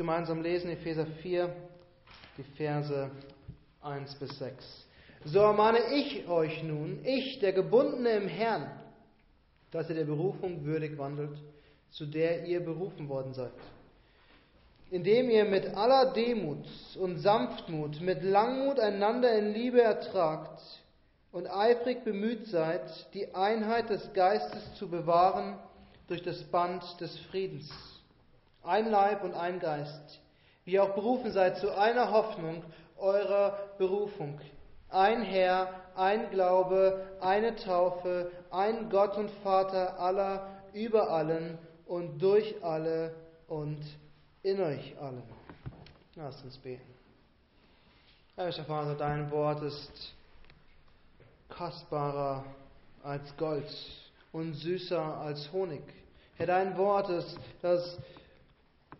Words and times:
gemeinsam 0.00 0.40
lesen, 0.40 0.70
Epheser 0.70 1.04
4, 1.04 1.54
die 2.38 2.42
Verse 2.56 3.10
1 3.82 4.14
bis 4.14 4.38
6. 4.38 4.86
So 5.26 5.40
ermahne 5.40 5.80
ich 5.92 6.26
euch 6.26 6.62
nun, 6.62 7.04
ich, 7.04 7.38
der 7.40 7.52
Gebundene 7.52 8.12
im 8.12 8.26
Herrn, 8.26 8.70
dass 9.70 9.90
ihr 9.90 9.96
der 9.96 10.06
Berufung 10.06 10.64
würdig 10.64 10.96
wandelt, 10.96 11.36
zu 11.90 12.06
der 12.06 12.46
ihr 12.46 12.64
berufen 12.64 13.10
worden 13.10 13.34
seid. 13.34 13.52
Indem 14.90 15.28
ihr 15.28 15.44
mit 15.44 15.66
aller 15.66 16.14
Demut 16.14 16.64
und 16.98 17.18
Sanftmut, 17.18 18.00
mit 18.00 18.22
Langmut 18.22 18.80
einander 18.80 19.36
in 19.36 19.52
Liebe 19.52 19.82
ertragt 19.82 20.62
und 21.30 21.46
eifrig 21.46 22.04
bemüht 22.04 22.46
seid, 22.46 22.90
die 23.12 23.34
Einheit 23.34 23.90
des 23.90 24.10
Geistes 24.14 24.62
zu 24.76 24.88
bewahren 24.88 25.58
durch 26.08 26.22
das 26.22 26.42
Band 26.44 26.82
des 27.02 27.18
Friedens. 27.30 27.70
Ein 28.62 28.90
Leib 28.90 29.24
und 29.24 29.34
ein 29.34 29.58
Geist, 29.58 30.20
wie 30.64 30.72
ihr 30.72 30.84
auch 30.84 30.94
berufen 30.94 31.32
seid 31.32 31.58
zu 31.58 31.76
einer 31.76 32.10
Hoffnung 32.10 32.62
eurer 32.98 33.58
Berufung. 33.78 34.40
Ein 34.88 35.22
Herr, 35.22 35.68
ein 35.94 36.30
Glaube, 36.30 37.16
eine 37.20 37.56
Taufe, 37.56 38.30
ein 38.50 38.90
Gott 38.90 39.16
und 39.16 39.30
Vater 39.42 39.98
aller, 39.98 40.46
über 40.72 41.10
allen 41.10 41.58
und 41.86 42.20
durch 42.20 42.62
alle 42.62 43.14
und 43.48 43.80
in 44.42 44.60
euch 44.60 44.96
allen. 45.00 45.22
Lasst 46.16 46.44
uns 46.44 46.58
beten. 46.58 46.82
Herr 48.36 48.52
Vater, 48.52 48.94
dein 48.94 49.30
Wort 49.30 49.62
ist 49.62 50.14
kostbarer 51.48 52.44
als 53.02 53.36
Gold 53.36 53.68
und 54.32 54.54
süßer 54.54 55.18
als 55.18 55.52
Honig. 55.52 55.82
Herr, 56.36 56.46
dein 56.46 56.76
Wort 56.78 57.10
ist 57.10 57.38
das 57.60 57.98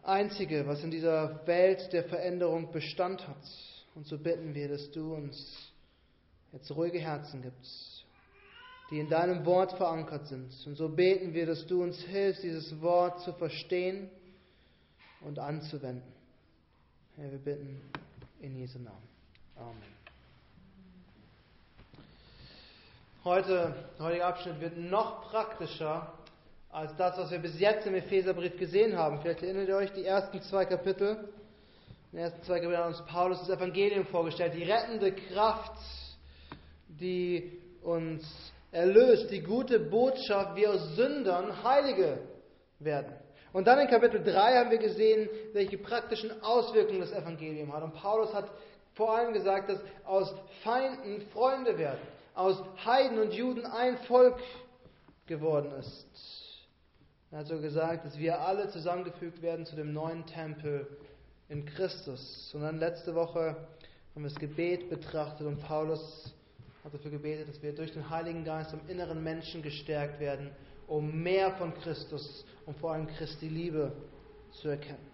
Einzige, 0.02 0.66
was 0.66 0.82
in 0.82 0.90
dieser 0.90 1.46
Welt 1.46 1.92
der 1.92 2.04
Veränderung 2.04 2.72
Bestand 2.72 3.26
hat. 3.26 3.36
Und 3.94 4.06
so 4.06 4.18
bitten 4.18 4.54
wir, 4.54 4.68
dass 4.68 4.90
du 4.90 5.14
uns 5.14 5.72
jetzt 6.52 6.70
ruhige 6.70 6.98
Herzen 6.98 7.42
gibst, 7.42 8.04
die 8.90 8.98
in 8.98 9.08
deinem 9.08 9.44
Wort 9.44 9.72
verankert 9.72 10.26
sind. 10.26 10.52
Und 10.66 10.76
so 10.76 10.88
beten 10.88 11.34
wir, 11.34 11.46
dass 11.46 11.66
du 11.66 11.82
uns 11.82 12.00
hilfst, 12.02 12.42
dieses 12.42 12.80
Wort 12.80 13.20
zu 13.20 13.32
verstehen 13.34 14.10
und 15.20 15.38
anzuwenden. 15.38 16.12
Herr, 17.16 17.30
wir 17.30 17.38
bitten 17.38 17.80
in 18.40 18.56
Jesu 18.56 18.78
Namen. 18.78 19.08
Amen. 19.56 20.00
Heute, 23.22 23.74
der 23.98 24.06
heutige 24.06 24.24
Abschnitt 24.24 24.60
wird 24.60 24.78
noch 24.78 25.28
praktischer 25.30 26.14
als 26.72 26.94
das, 26.96 27.18
was 27.18 27.30
wir 27.30 27.38
bis 27.38 27.58
jetzt 27.58 27.86
im 27.86 27.94
Epheserbrief 27.94 28.56
gesehen 28.56 28.96
haben. 28.96 29.20
Vielleicht 29.20 29.42
erinnert 29.42 29.68
ihr 29.68 29.76
euch, 29.76 29.92
die 29.92 30.04
ersten 30.04 30.40
zwei 30.42 30.64
Kapitel, 30.64 31.28
in 32.12 32.18
den 32.18 32.24
ersten 32.24 32.42
zwei 32.42 32.60
Kapiteln 32.60 32.82
hat 32.82 32.88
uns 32.88 33.06
Paulus 33.06 33.38
das 33.40 33.50
Evangelium 33.50 34.06
vorgestellt, 34.06 34.54
die 34.54 34.64
rettende 34.64 35.12
Kraft, 35.12 35.76
die 36.88 37.60
uns 37.82 38.52
erlöst, 38.72 39.30
die 39.30 39.42
gute 39.42 39.80
Botschaft, 39.80 40.56
wie 40.56 40.66
aus 40.66 40.96
Sündern 40.96 41.62
Heilige 41.62 42.18
werden. 42.78 43.14
Und 43.52 43.66
dann 43.66 43.80
in 43.80 43.88
Kapitel 43.88 44.22
3 44.22 44.58
haben 44.58 44.70
wir 44.70 44.78
gesehen, 44.78 45.28
welche 45.52 45.76
praktischen 45.76 46.40
Auswirkungen 46.42 47.00
das 47.00 47.12
Evangelium 47.12 47.72
hat. 47.72 47.82
Und 47.82 47.94
Paulus 47.94 48.32
hat 48.32 48.48
vor 48.94 49.16
allem 49.16 49.32
gesagt, 49.32 49.70
dass 49.70 49.80
aus 50.04 50.32
Feinden 50.62 51.22
Freunde 51.32 51.76
werden, 51.76 52.00
aus 52.34 52.62
Heiden 52.84 53.18
und 53.18 53.32
Juden 53.32 53.66
ein 53.66 53.98
Volk 53.98 54.38
geworden 55.26 55.72
ist. 55.80 56.39
Er 57.32 57.38
hat 57.38 57.46
so 57.46 57.60
gesagt, 57.60 58.04
dass 58.04 58.18
wir 58.18 58.40
alle 58.40 58.68
zusammengefügt 58.70 59.40
werden 59.40 59.64
zu 59.64 59.76
dem 59.76 59.92
neuen 59.92 60.26
Tempel 60.26 60.88
in 61.48 61.64
Christus. 61.64 62.50
Und 62.54 62.62
dann 62.62 62.80
letzte 62.80 63.14
Woche 63.14 63.54
haben 64.14 64.24
wir 64.24 64.28
das 64.30 64.38
Gebet 64.38 64.90
betrachtet 64.90 65.46
und 65.46 65.60
Paulus 65.60 66.34
hat 66.82 66.92
dafür 66.92 67.12
gebetet, 67.12 67.48
dass 67.48 67.62
wir 67.62 67.72
durch 67.72 67.92
den 67.92 68.10
Heiligen 68.10 68.44
Geist 68.44 68.72
im 68.72 68.80
inneren 68.88 69.22
Menschen 69.22 69.62
gestärkt 69.62 70.18
werden, 70.18 70.50
um 70.88 71.22
mehr 71.22 71.52
von 71.52 71.72
Christus 71.74 72.44
und 72.66 72.76
vor 72.78 72.94
allem 72.94 73.06
Christi 73.06 73.46
Liebe 73.46 73.92
zu 74.50 74.70
erkennen. 74.70 75.06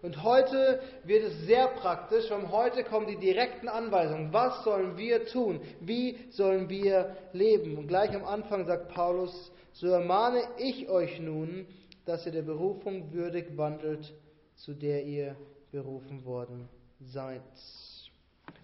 Und 0.00 0.22
heute 0.22 0.80
wird 1.02 1.24
es 1.24 1.40
sehr 1.46 1.66
praktisch, 1.66 2.30
weil 2.30 2.52
heute 2.52 2.84
kommen 2.84 3.08
die 3.08 3.16
direkten 3.16 3.68
Anweisungen. 3.68 4.32
Was 4.32 4.62
sollen 4.62 4.96
wir 4.96 5.26
tun? 5.26 5.60
Wie 5.80 6.18
sollen 6.30 6.68
wir 6.68 7.16
leben? 7.32 7.78
Und 7.78 7.88
gleich 7.88 8.14
am 8.14 8.24
Anfang 8.24 8.64
sagt 8.64 8.90
Paulus, 8.90 9.50
so 9.78 9.86
ermahne 9.86 10.42
ich 10.58 10.88
euch 10.88 11.20
nun, 11.20 11.66
dass 12.04 12.26
ihr 12.26 12.32
der 12.32 12.42
Berufung 12.42 13.12
würdig 13.12 13.56
wandelt, 13.56 14.12
zu 14.56 14.74
der 14.74 15.04
ihr 15.04 15.36
berufen 15.70 16.24
worden 16.24 16.68
seid. 17.00 17.42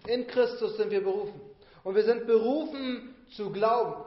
In 0.07 0.27
Christus 0.27 0.75
sind 0.75 0.91
wir 0.91 1.01
berufen. 1.01 1.39
Und 1.85 1.95
wir 1.95 2.03
sind 2.03 2.27
berufen 2.27 3.15
zu 3.29 3.49
glauben. 3.51 4.03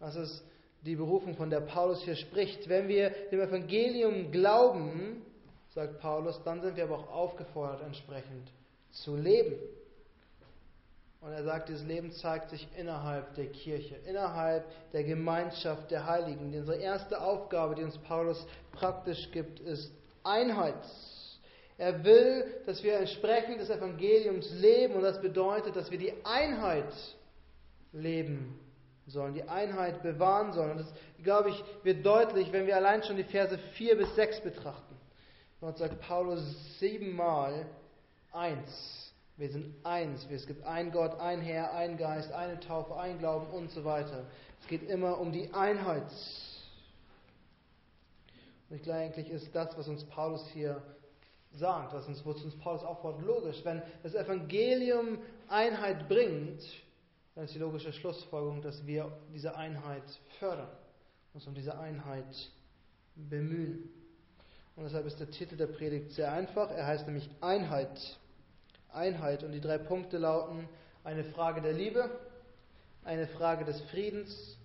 Das 0.00 0.16
ist 0.16 0.44
die 0.82 0.96
Berufung, 0.96 1.36
von 1.36 1.50
der 1.50 1.60
Paulus 1.60 2.02
hier 2.02 2.16
spricht. 2.16 2.68
Wenn 2.68 2.88
wir 2.88 3.10
dem 3.30 3.40
Evangelium 3.40 4.32
glauben, 4.32 5.22
sagt 5.70 6.00
Paulus, 6.00 6.40
dann 6.44 6.62
sind 6.62 6.76
wir 6.76 6.84
aber 6.84 6.98
auch 6.98 7.10
aufgefordert, 7.10 7.82
entsprechend 7.82 8.50
zu 8.90 9.14
leben. 9.14 9.54
Und 11.24 11.32
er 11.32 11.42
sagt, 11.42 11.70
dieses 11.70 11.84
Leben 11.84 12.12
zeigt 12.12 12.50
sich 12.50 12.68
innerhalb 12.76 13.34
der 13.34 13.46
Kirche, 13.46 13.96
innerhalb 14.04 14.62
der 14.92 15.04
Gemeinschaft 15.04 15.90
der 15.90 16.04
Heiligen. 16.06 16.54
Unsere 16.54 16.76
erste 16.76 17.22
Aufgabe, 17.22 17.74
die 17.74 17.82
uns 17.82 17.96
Paulus 17.96 18.46
praktisch 18.72 19.30
gibt, 19.30 19.58
ist 19.60 19.90
Einheit. 20.22 20.74
Er 21.78 22.04
will, 22.04 22.44
dass 22.66 22.82
wir 22.82 22.98
entsprechend 22.98 23.58
des 23.58 23.70
Evangeliums 23.70 24.52
leben 24.52 24.94
und 24.94 25.02
das 25.02 25.18
bedeutet, 25.18 25.74
dass 25.76 25.90
wir 25.90 25.96
die 25.96 26.12
Einheit 26.24 26.92
leben 27.92 28.60
sollen, 29.06 29.32
die 29.32 29.48
Einheit 29.48 30.02
bewahren 30.02 30.52
sollen. 30.52 30.72
Und 30.72 30.80
das, 30.80 30.92
glaube 31.22 31.48
ich, 31.48 31.64
wird 31.82 32.04
deutlich, 32.04 32.52
wenn 32.52 32.66
wir 32.66 32.76
allein 32.76 33.02
schon 33.02 33.16
die 33.16 33.24
Verse 33.24 33.56
4 33.56 33.96
bis 33.96 34.14
6 34.14 34.40
betrachten. 34.42 34.94
Dort 35.62 35.78
sagt 35.78 36.00
Paulus 36.02 36.42
siebenmal 36.78 37.64
eins. 38.30 39.03
Wir 39.36 39.50
sind 39.50 39.74
eins. 39.84 40.26
Es 40.30 40.46
gibt 40.46 40.64
ein 40.64 40.92
Gott, 40.92 41.18
ein 41.18 41.40
Herr, 41.40 41.74
ein 41.74 41.96
Geist, 41.96 42.30
eine 42.32 42.60
Taufe, 42.60 42.96
ein 42.96 43.18
Glauben 43.18 43.46
und 43.48 43.70
so 43.70 43.84
weiter. 43.84 44.24
Es 44.60 44.68
geht 44.68 44.88
immer 44.88 45.18
um 45.18 45.32
die 45.32 45.52
Einheit. 45.52 46.06
Und 48.70 48.76
ich 48.76 48.82
glaube, 48.82 49.00
eigentlich 49.00 49.28
ist 49.30 49.54
das, 49.54 49.76
was 49.76 49.88
uns 49.88 50.04
Paulus 50.04 50.46
hier 50.48 50.80
sagt, 51.52 51.94
was 51.94 52.06
uns, 52.06 52.24
wozu 52.24 52.44
uns 52.44 52.56
Paulus 52.58 52.84
auffordert, 52.84 53.22
logisch. 53.22 53.60
Wenn 53.64 53.82
das 54.02 54.14
Evangelium 54.14 55.18
Einheit 55.48 56.08
bringt, 56.08 56.62
dann 57.34 57.44
ist 57.44 57.54
die 57.54 57.58
logische 57.58 57.92
Schlussfolgerung, 57.92 58.62
dass 58.62 58.86
wir 58.86 59.10
diese 59.32 59.56
Einheit 59.56 60.04
fördern, 60.38 60.68
uns 61.32 61.46
um 61.46 61.54
diese 61.54 61.76
Einheit 61.78 62.50
bemühen. 63.16 63.90
Und 64.76 64.84
deshalb 64.84 65.06
ist 65.06 65.18
der 65.18 65.30
Titel 65.30 65.56
der 65.56 65.66
Predigt 65.66 66.12
sehr 66.12 66.32
einfach. 66.32 66.70
Er 66.70 66.86
heißt 66.86 67.06
nämlich 67.06 67.28
Einheit. 67.40 68.18
Einheit. 68.94 69.42
Und 69.42 69.52
die 69.52 69.60
drei 69.60 69.78
Punkte 69.78 70.18
lauten 70.18 70.68
eine 71.02 71.24
Frage 71.24 71.60
der 71.60 71.72
Liebe, 71.72 72.10
eine 73.04 73.26
Frage 73.26 73.64
des 73.64 73.80
Friedens 73.90 74.56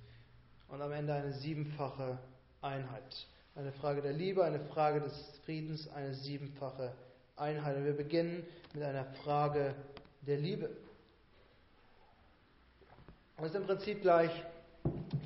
und 0.69 0.81
am 0.81 0.91
Ende 0.91 1.13
eine 1.13 1.33
siebenfache 1.33 2.17
Einheit. 2.61 3.27
Eine 3.55 3.71
Frage 3.73 4.01
der 4.01 4.13
Liebe, 4.13 4.43
eine 4.43 4.59
Frage 4.59 5.01
des 5.01 5.13
Friedens, 5.45 5.89
eine 5.93 6.13
siebenfache 6.13 6.93
Einheit. 7.35 7.75
Und 7.77 7.85
wir 7.85 7.97
beginnen 7.97 8.45
mit 8.73 8.83
einer 8.83 9.05
Frage 9.23 9.75
der 10.21 10.37
Liebe. 10.37 10.67
Und 13.35 13.45
das 13.45 13.49
ist 13.49 13.55
im 13.55 13.65
Prinzip 13.65 14.01
gleich 14.01 14.31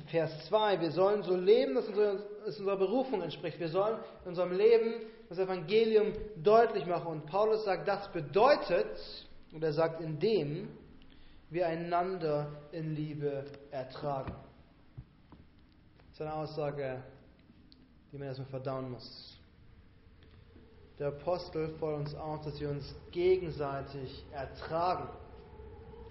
Vers 0.06 0.46
2. 0.48 0.80
Wir 0.80 0.90
sollen 0.90 1.22
so 1.22 1.36
leben, 1.36 1.74
dass 1.74 1.86
es 1.88 2.58
unserer 2.58 2.76
Berufung 2.76 3.22
entspricht. 3.22 3.58
Wir 3.58 3.68
sollen 3.68 3.98
in 4.22 4.30
unserem 4.30 4.56
Leben 4.56 4.94
das 5.28 5.38
Evangelium 5.38 6.12
deutlich 6.36 6.86
machen. 6.86 7.06
Und 7.06 7.26
Paulus 7.26 7.64
sagt, 7.64 7.88
das 7.88 8.10
bedeutet, 8.12 8.98
und 9.52 9.62
er 9.62 9.72
sagt, 9.72 10.00
indem 10.00 10.68
wir 11.50 11.66
einander 11.66 12.48
in 12.72 12.94
Liebe 12.94 13.44
ertragen. 13.70 14.34
Das 16.10 16.14
ist 16.14 16.20
eine 16.20 16.34
Aussage, 16.34 17.02
die 18.12 18.18
man 18.18 18.28
erstmal 18.28 18.48
verdauen 18.48 18.90
muss. 18.90 19.38
Der 20.98 21.08
Apostel 21.08 21.70
fordert 21.78 22.00
uns 22.00 22.14
auf, 22.14 22.42
dass 22.42 22.60
wir 22.60 22.70
uns 22.70 22.94
gegenseitig 23.10 24.24
ertragen, 24.32 25.08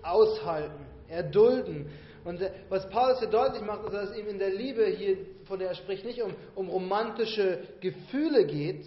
aushalten, 0.01 0.85
erdulden. 1.07 1.89
Und 2.25 2.41
was 2.69 2.89
Paulus 2.89 3.19
hier 3.19 3.29
deutlich 3.29 3.63
macht, 3.63 3.85
ist, 3.85 3.93
dass 3.93 4.15
ihm 4.17 4.27
in 4.27 4.39
der 4.39 4.51
Liebe 4.51 4.85
hier, 4.85 5.17
von 5.45 5.59
der 5.59 5.69
er 5.69 5.75
spricht, 5.75 6.05
nicht 6.05 6.21
um, 6.21 6.33
um 6.55 6.69
romantische 6.69 7.59
Gefühle 7.81 8.45
geht. 8.45 8.85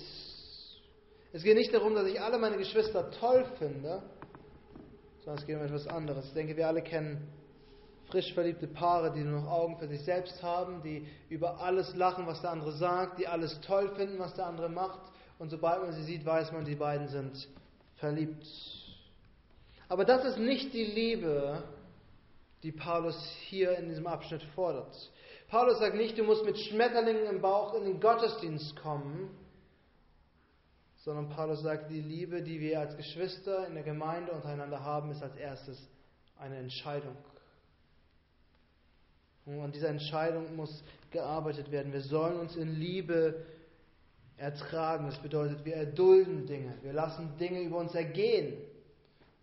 Es 1.33 1.43
geht 1.43 1.57
nicht 1.57 1.73
darum, 1.75 1.95
dass 1.95 2.07
ich 2.07 2.21
alle 2.21 2.39
meine 2.39 2.57
Geschwister 2.57 3.11
toll 3.11 3.45
finde, 3.59 4.03
sondern 5.21 5.39
es 5.41 5.47
geht 5.47 5.57
um 5.57 5.63
etwas 5.63 5.87
anderes. 5.87 6.27
Ich 6.27 6.35
denke, 6.35 6.57
wir 6.57 6.67
alle 6.67 6.83
kennen 6.83 7.29
frisch 8.09 8.33
verliebte 8.33 8.69
Paare, 8.69 9.13
die 9.13 9.21
nur 9.21 9.41
noch 9.41 9.51
Augen 9.51 9.77
für 9.79 9.89
sich 9.89 10.03
selbst 10.03 10.43
haben, 10.43 10.83
die 10.83 11.07
über 11.29 11.61
alles 11.61 11.95
lachen, 11.97 12.27
was 12.27 12.41
der 12.41 12.51
andere 12.51 12.73
sagt, 12.73 13.19
die 13.19 13.27
alles 13.27 13.61
toll 13.63 13.95
finden, 13.97 14.19
was 14.19 14.35
der 14.35 14.47
andere 14.47 14.69
macht 14.69 15.01
und 15.39 15.51
sobald 15.51 15.83
man 15.83 15.93
sie 15.93 16.03
sieht, 16.03 16.25
weiß 16.25 16.53
man, 16.53 16.65
die 16.65 16.77
beiden 16.77 17.09
sind 17.09 17.49
verliebt. 17.97 18.47
Aber 19.89 20.05
das 20.05 20.25
ist 20.25 20.39
nicht 20.39 20.73
die 20.73 20.85
Liebe, 20.85 21.63
die 22.63 22.73
Paulus 22.73 23.17
hier 23.49 23.77
in 23.79 23.89
diesem 23.89 24.07
Abschnitt 24.07 24.43
fordert. 24.55 24.95
Paulus 25.49 25.79
sagt 25.79 25.97
nicht, 25.97 26.19
du 26.19 26.25
musst 26.25 26.45
mit 26.45 26.59
Schmetterlingen 26.59 27.27
im 27.27 27.41
Bauch 27.41 27.75
in 27.75 27.85
den 27.85 28.01
Gottesdienst 28.01 28.77
kommen, 28.77 29.31
sondern 30.97 31.29
Paulus 31.29 31.63
sagt, 31.63 31.91
die 31.91 32.01
Liebe, 32.01 32.43
die 32.43 32.61
wir 32.61 32.81
als 32.81 32.97
Geschwister 32.97 33.67
in 33.69 33.75
der 33.75 33.85
Gemeinde 33.85 34.33
untereinander 34.33 34.83
haben, 34.83 35.13
ist 35.13 35.23
als 35.23 35.37
erstes 35.37 35.79
eine 36.37 36.57
Entscheidung. 36.57 37.17
Und 39.45 39.61
an 39.61 39.71
dieser 39.71 39.89
Entscheidung 39.89 40.57
muss 40.57 40.83
gearbeitet 41.13 41.71
werden. 41.71 41.93
Wir 41.93 42.01
sollen 42.01 42.41
uns 42.41 42.57
in 42.57 42.75
Liebe 42.75 43.47
ertragen. 44.37 45.07
Das 45.07 45.19
bedeutet, 45.19 45.65
wir 45.65 45.77
erdulden 45.77 46.47
Dinge. 46.47 46.75
Wir 46.83 46.93
lassen 46.93 47.37
Dinge 47.39 47.61
über 47.61 47.79
uns 47.79 47.95
ergehen. 47.95 48.55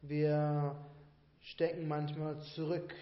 Wir 0.02 0.76
stecken 1.42 1.88
manchmal 1.88 2.38
zurück. 2.56 2.94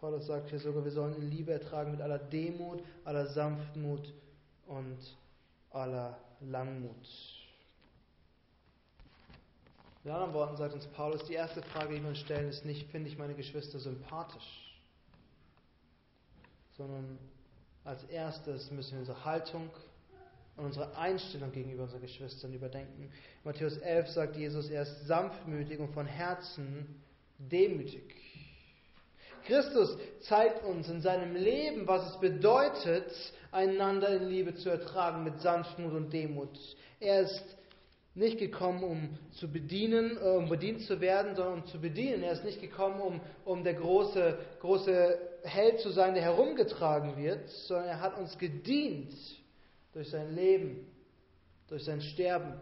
Paulus 0.00 0.26
sagt 0.26 0.50
hier 0.50 0.58
sogar, 0.58 0.84
wir 0.84 0.92
sollen 0.92 1.14
in 1.16 1.30
Liebe 1.30 1.52
ertragen 1.52 1.92
mit 1.92 2.00
aller 2.00 2.18
Demut, 2.18 2.82
aller 3.04 3.26
Sanftmut 3.26 4.12
und 4.66 4.98
aller 5.70 6.18
Langmut. 6.40 7.08
In 10.04 10.10
anderen 10.10 10.34
Worten 10.34 10.56
sagt 10.56 10.74
uns 10.74 10.86
Paulus, 10.86 11.24
die 11.24 11.34
erste 11.34 11.62
Frage, 11.62 11.94
die 11.94 12.02
wir 12.02 12.10
uns 12.10 12.18
stellen, 12.18 12.48
ist 12.48 12.64
nicht, 12.64 12.88
finde 12.90 13.08
ich 13.08 13.18
meine 13.18 13.34
Geschwister 13.34 13.80
sympathisch, 13.80 14.78
sondern 16.76 17.18
als 17.84 18.04
erstes 18.04 18.70
müssen 18.70 18.92
wir 18.92 19.00
unsere 19.00 19.24
Haltung 19.24 19.70
und 20.56 20.66
unsere 20.66 20.96
Einstellung 20.96 21.52
gegenüber 21.52 21.84
unseren 21.84 22.02
Geschwistern 22.02 22.52
überdenken. 22.52 23.04
In 23.04 23.10
Matthäus 23.44 23.78
11 23.78 24.08
sagt 24.08 24.36
Jesus, 24.36 24.70
er 24.70 24.82
ist 24.82 25.06
sanftmütig 25.06 25.80
und 25.80 25.92
von 25.92 26.06
Herzen 26.06 27.02
demütig. 27.38 28.25
Christus 29.46 29.96
zeigt 30.20 30.64
uns 30.64 30.88
in 30.88 31.00
seinem 31.00 31.36
Leben, 31.36 31.86
was 31.86 32.10
es 32.10 32.20
bedeutet, 32.20 33.12
einander 33.52 34.08
in 34.08 34.28
Liebe 34.28 34.54
zu 34.54 34.68
ertragen 34.68 35.24
mit 35.24 35.40
Sanftmut 35.40 35.92
und 35.92 36.12
Demut. 36.12 36.58
Er 37.00 37.20
ist 37.22 37.44
nicht 38.16 38.38
gekommen, 38.38 38.82
um 38.82 39.18
zu 39.32 39.46
bedienen, 39.46 40.16
äh, 40.16 40.20
um 40.20 40.48
bedient 40.48 40.80
zu 40.82 41.00
werden, 41.00 41.36
sondern 41.36 41.60
um 41.60 41.66
zu 41.66 41.78
bedienen. 41.78 42.22
Er 42.22 42.32
ist 42.32 42.44
nicht 42.44 42.60
gekommen, 42.60 43.00
um, 43.00 43.20
um 43.44 43.62
der 43.62 43.74
große, 43.74 44.38
große 44.60 45.18
Held 45.44 45.80
zu 45.80 45.90
sein, 45.90 46.14
der 46.14 46.22
herumgetragen 46.22 47.16
wird, 47.16 47.48
sondern 47.48 47.88
er 47.88 48.00
hat 48.00 48.18
uns 48.18 48.36
gedient 48.38 49.14
durch 49.92 50.08
sein 50.08 50.34
Leben, 50.34 50.86
durch 51.68 51.84
sein 51.84 52.00
Sterben, 52.00 52.54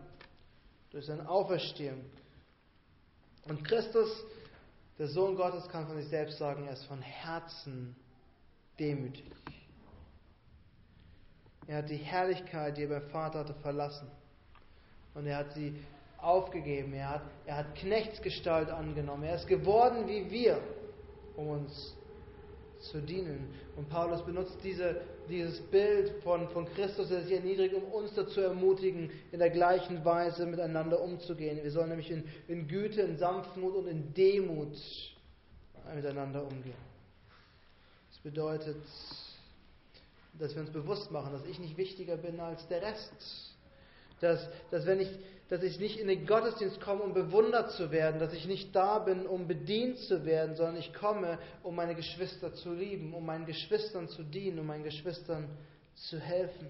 durch 0.91 1.07
seine 1.07 1.29
Auferstehung. 1.29 2.05
Und 3.49 3.65
Christus, 3.65 4.11
der 4.99 5.09
Sohn 5.09 5.37
Gottes, 5.37 5.69
kann 5.69 5.87
von 5.87 5.97
sich 5.97 6.09
selbst 6.09 6.39
sagen, 6.39 6.67
er 6.67 6.75
ist 6.75 6.85
von 6.85 7.01
Herzen 7.01 7.97
demütig. 8.79 9.25
Er 11.67 11.79
hat 11.79 11.89
die 11.89 11.97
Herrlichkeit, 11.97 12.77
die 12.77 12.83
er 12.83 13.01
beim 13.01 13.09
Vater 13.11 13.41
hatte, 13.41 13.55
verlassen. 13.55 14.09
Und 15.15 15.27
er 15.27 15.39
hat 15.39 15.53
sie 15.55 15.75
aufgegeben. 16.19 16.93
Er 16.93 17.11
hat, 17.11 17.23
er 17.47 17.57
hat 17.57 17.75
Knechtsgestalt 17.77 18.71
angenommen. 18.71 19.25
Er 19.25 19.37
ist 19.37 19.47
geworden 19.47 20.07
wie 20.07 20.31
wir, 20.31 20.61
um 21.37 21.49
uns 21.49 21.97
zu 22.81 23.01
dienen. 23.01 23.55
Und 23.77 23.89
Paulus 23.89 24.25
benutzt 24.25 24.59
diese, 24.63 25.01
dieses 25.29 25.61
Bild 25.61 26.11
von, 26.23 26.49
von 26.51 26.67
Christus, 26.75 27.09
der 27.09 27.23
sich 27.23 27.33
erniedrigt, 27.33 27.75
um 27.75 27.85
uns 27.85 28.15
dazu 28.15 28.41
ermutigen, 28.41 29.11
in 29.33 29.39
der 29.39 29.51
gleichen 29.51 30.05
Weise 30.05 30.47
miteinander 30.47 31.01
umzugehen. 31.01 31.61
Wir 31.63 31.71
sollen 31.71 31.89
nämlich 31.89 32.11
in, 32.11 32.25
in 32.49 32.69
Güte, 32.69 33.03
in 33.03 33.17
Sanftmut 33.17 33.75
und 33.75 33.87
in 33.87 34.13
Demut 34.15 34.77
miteinander 35.95 36.43
umgehen. 36.43 36.75
Das 38.11 38.19
bedeutet, 38.21 38.77
dass 40.39 40.55
wir 40.55 40.63
uns 40.63 40.71
bewusst 40.71 41.11
machen, 41.11 41.33
dass 41.33 41.45
ich 41.47 41.59
nicht 41.59 41.77
wichtiger 41.77 42.17
bin 42.17 42.41
als 42.41 42.67
der 42.69 42.83
Rest. 42.83 43.55
Dass, 44.25 44.49
dass, 44.71 44.87
wenn 44.87 45.01
ich, 45.01 45.11
dass 45.51 45.63
ich 45.63 45.79
nicht 45.79 45.99
in 45.99 46.09
den 46.09 46.27
Gottesdienst 46.27 46.81
komme, 46.81 47.03
um 47.03 47.13
bewundert 47.13 47.73
zu 47.73 47.91
werden, 47.91 48.19
dass 48.19 48.33
ich 48.33 48.47
nicht 48.47 48.75
da 48.75 48.99
bin, 48.99 49.27
um 49.27 49.47
bedient 49.47 49.99
zu 49.99 50.25
werden, 50.25 50.57
sondern 50.57 50.77
ich 50.77 50.95
komme, 50.95 51.39
um 51.63 51.75
meine 51.75 51.95
Geschwister 51.95 52.55
zu 52.55 52.73
lieben, 52.73 53.13
um 53.13 53.27
meinen 53.27 53.45
Geschwistern 53.45 54.09
zu 54.09 54.23
dienen, 54.23 54.59
um 54.59 54.67
meinen 54.67 54.85
Geschwistern 54.85 55.49
zu 55.95 56.19
helfen. 56.19 56.69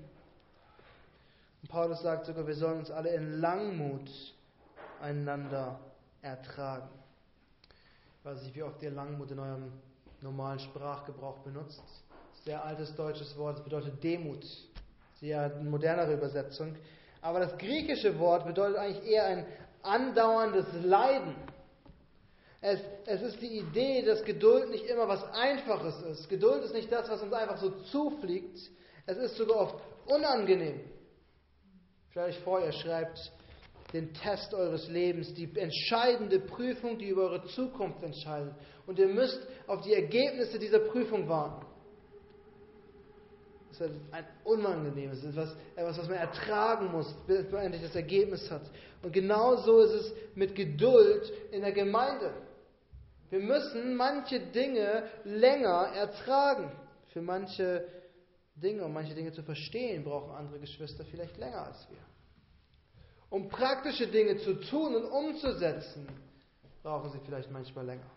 Und 1.63 1.69
Paulus 1.69 2.03
sagt 2.03 2.27
sogar, 2.27 2.45
wir 2.45 2.57
sollen 2.57 2.81
uns 2.81 2.91
alle 2.91 3.15
in 3.15 3.41
Langmut 3.41 4.11
einander 5.01 5.79
ertragen. 6.23 6.89
Ich 8.19 8.25
weiß 8.25 8.43
nicht, 8.43 8.57
wie 8.57 8.65
oft 8.65 8.83
ihr 8.83 8.91
Langmut 8.91 9.31
in 9.31 9.39
eurem 9.39 9.71
normalen 10.21 10.59
Sprachgebrauch 10.59 11.39
benutzt. 11.39 11.85
Sehr 12.45 12.65
altes 12.65 12.95
deutsches 12.97 13.37
Wort, 13.39 13.59
es 13.59 13.65
bedeutet 13.65 14.03
Demut. 14.03 14.45
Sehr 15.21 15.61
modernere 15.63 16.15
Übersetzung. 16.15 16.75
Aber 17.25 17.41
das 17.41 17.57
griechische 17.57 18.19
Wort 18.19 18.45
bedeutet 18.45 18.77
eigentlich 18.77 19.11
eher 19.11 19.25
ein 19.25 19.47
andauerndes 19.83 20.67
Leiden. 20.83 21.35
Es, 22.61 22.81
es, 23.07 23.23
ist 23.23 23.41
die 23.41 23.61
Idee, 23.61 24.03
dass 24.03 24.23
Geduld 24.25 24.69
nicht 24.69 24.85
immer 24.85 25.09
was 25.09 25.25
Einfaches 25.33 26.03
ist. 26.03 26.29
Geduld 26.29 26.63
ist 26.65 26.75
nicht 26.75 26.93
das, 26.93 27.09
was 27.09 27.23
uns 27.23 27.33
einfach 27.33 27.57
so 27.57 27.71
zufliegt. 27.85 28.59
Es 29.07 29.17
ist 29.17 29.37
sogar 29.37 29.57
oft 29.57 29.75
unangenehm. 30.05 30.81
Stellt 32.11 32.29
euch 32.29 32.39
vor, 32.41 32.61
ihr 32.61 32.73
schreibt 32.73 33.33
den 33.95 34.13
Test 34.13 34.53
eures 34.53 34.87
Lebens, 34.89 35.33
die 35.33 35.49
entscheidende 35.57 36.41
Prüfung, 36.41 36.99
die 36.99 37.09
über 37.09 37.23
eure 37.23 37.47
Zukunft 37.47 38.03
entscheidet. 38.03 38.55
Und 38.87 38.99
ihr 38.99 39.09
müsst 39.09 39.41
auf 39.67 39.81
die 39.81 39.95
Ergebnisse 39.95 40.59
dieser 40.59 40.81
Prüfung 40.81 41.27
warten. 41.27 41.65
Das 43.79 43.91
ist 43.91 43.97
ein 44.13 44.25
unangenehmes, 44.45 45.25
etwas, 45.25 45.57
etwas, 45.75 45.99
was 45.99 46.09
man 46.09 46.19
ertragen 46.19 46.93
muss, 46.93 47.13
bis 47.27 47.51
man 47.51 47.65
endlich 47.65 47.83
das 47.83 47.95
Ergebnis 47.95 48.51
hat. 48.51 48.63
Und 49.03 49.13
genau 49.13 49.57
so 49.57 49.81
ist 49.81 49.93
es 49.93 50.13
mit 50.35 50.55
Geduld 50.55 51.33
in 51.51 51.63
der 51.63 51.73
Gemeinde. 51.73 52.33
Wir 53.31 53.41
müssen 53.41 53.97
manche 53.97 54.39
Dinge 54.39 55.05
länger 55.25 55.89
ertragen. 55.95 56.71
Für 57.13 57.21
manche 57.21 57.87
Dinge, 58.55 58.85
um 58.85 58.93
manche 58.93 59.15
Dinge 59.15 59.33
zu 59.33 59.43
verstehen, 59.43 60.05
brauchen 60.05 60.31
andere 60.31 60.61
Geschwister 60.61 61.05
vielleicht 61.05 61.37
länger 61.37 61.67
als 61.67 61.89
wir. 61.91 61.99
Um 63.31 63.49
praktische 63.49 64.07
Dinge 64.07 64.39
zu 64.39 64.55
tun 64.55 64.95
und 64.95 65.05
umzusetzen, 65.07 66.07
brauchen 66.83 67.11
sie 67.11 67.19
vielleicht 67.25 67.51
manchmal 67.51 67.87
länger. 67.87 68.11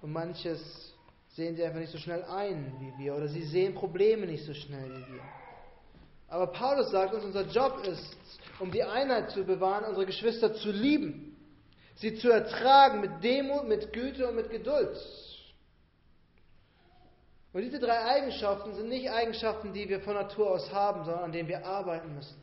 Und 0.00 0.12
manches 0.12 0.94
sehen 1.38 1.54
sie 1.54 1.64
einfach 1.64 1.78
nicht 1.78 1.92
so 1.92 1.98
schnell 1.98 2.24
ein 2.24 2.74
wie 2.80 2.92
wir 2.98 3.14
oder 3.14 3.28
sie 3.28 3.44
sehen 3.44 3.72
Probleme 3.72 4.26
nicht 4.26 4.44
so 4.44 4.52
schnell 4.52 4.90
wie 4.90 5.12
wir. 5.14 5.22
Aber 6.26 6.48
Paulus 6.48 6.90
sagt 6.90 7.14
uns, 7.14 7.24
unser 7.24 7.46
Job 7.46 7.86
ist, 7.86 8.16
um 8.58 8.72
die 8.72 8.82
Einheit 8.82 9.30
zu 9.30 9.44
bewahren, 9.44 9.84
unsere 9.84 10.04
Geschwister 10.04 10.52
zu 10.54 10.72
lieben, 10.72 11.36
sie 11.94 12.16
zu 12.16 12.28
ertragen 12.28 13.00
mit 13.00 13.22
Demut, 13.22 13.68
mit 13.68 13.92
Güte 13.92 14.28
und 14.28 14.34
mit 14.34 14.50
Geduld. 14.50 14.98
Und 17.52 17.62
diese 17.62 17.78
drei 17.78 18.00
Eigenschaften 18.16 18.74
sind 18.74 18.88
nicht 18.88 19.08
Eigenschaften, 19.08 19.72
die 19.72 19.88
wir 19.88 20.00
von 20.00 20.14
Natur 20.14 20.50
aus 20.50 20.72
haben, 20.72 21.04
sondern 21.04 21.22
an 21.22 21.32
denen 21.32 21.48
wir 21.48 21.64
arbeiten 21.64 22.16
müssen. 22.16 22.42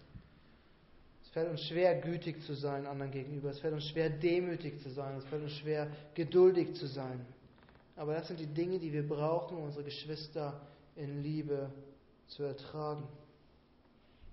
Es 1.21 1.29
fällt 1.31 1.49
uns 1.49 1.61
schwer, 1.65 1.95
gütig 1.99 2.41
zu 2.43 2.53
sein 2.53 2.87
anderen 2.87 3.11
gegenüber. 3.11 3.49
Es 3.49 3.59
fällt 3.59 3.73
uns 3.73 3.89
schwer, 3.89 4.09
demütig 4.09 4.81
zu 4.81 4.89
sein. 4.89 5.17
Es 5.17 5.25
fällt 5.25 5.43
uns 5.43 5.57
schwer, 5.57 5.91
geduldig 6.13 6.75
zu 6.75 6.87
sein. 6.87 7.25
Aber 7.95 8.13
das 8.13 8.27
sind 8.27 8.39
die 8.39 8.47
Dinge, 8.47 8.79
die 8.79 8.91
wir 8.91 9.07
brauchen, 9.07 9.57
um 9.57 9.63
unsere 9.63 9.83
Geschwister 9.83 10.61
in 10.95 11.23
Liebe 11.23 11.69
zu 12.27 12.43
ertragen. 12.43 13.07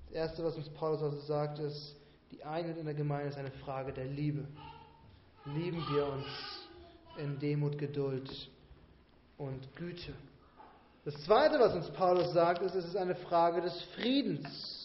Das 0.06 0.14
Erste, 0.14 0.44
was 0.44 0.56
uns 0.56 0.68
Paulus 0.70 1.02
also 1.02 1.20
sagt, 1.20 1.58
ist, 1.58 1.96
die 2.30 2.42
Einheit 2.44 2.76
in 2.76 2.84
der 2.84 2.94
Gemeinde 2.94 3.28
ist 3.28 3.38
eine 3.38 3.50
Frage 3.50 3.92
der 3.92 4.06
Liebe. 4.06 4.46
Lieben 5.44 5.84
wir 5.92 6.06
uns 6.06 6.26
in 7.18 7.38
Demut, 7.38 7.78
Geduld 7.78 8.30
und 9.38 9.74
Güte. 9.76 10.12
Das 11.04 11.14
Zweite, 11.24 11.58
was 11.58 11.74
uns 11.74 11.90
Paulus 11.90 12.32
sagt, 12.32 12.62
ist, 12.62 12.74
es 12.74 12.84
ist 12.84 12.96
eine 12.96 13.16
Frage 13.16 13.60
des 13.60 13.82
Friedens. 13.96 14.81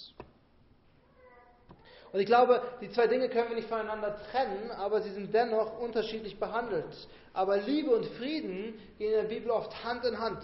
Und 2.12 2.20
ich 2.20 2.26
glaube, 2.26 2.62
die 2.82 2.90
zwei 2.92 3.08
Dinge 3.08 3.30
können 3.30 3.50
wir 3.50 3.56
nicht 3.56 3.68
voneinander 3.68 4.18
trennen, 4.32 4.72
aber 4.72 5.02
sie 5.02 5.12
sind 5.12 5.34
dennoch 5.34 5.80
unterschiedlich 5.80 6.40
behandelt. 6.40 6.86
Aber 7.34 7.58
Liebe 7.58 7.92
und 7.92 8.06
Frieden 8.06 8.76
gehen 8.98 9.14
in 9.14 9.22
der 9.22 9.30
Bibel 9.30 9.52
oft 9.52 9.84
Hand 9.84 10.06
in 10.06 10.18
Hand. 10.18 10.42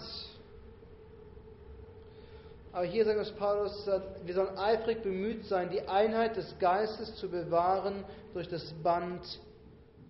Aber 2.72 2.84
hier 2.84 3.04
sagt 3.04 3.18
uns 3.18 3.30
Paulus, 3.32 3.88
wir 4.24 4.34
sollen 4.34 4.58
eifrig 4.58 5.02
bemüht 5.02 5.46
sein, 5.46 5.70
die 5.70 5.82
Einheit 5.88 6.36
des 6.36 6.58
Geistes 6.58 7.14
zu 7.16 7.30
bewahren 7.30 8.04
durch 8.32 8.48
das 8.48 8.72
Band 8.82 9.22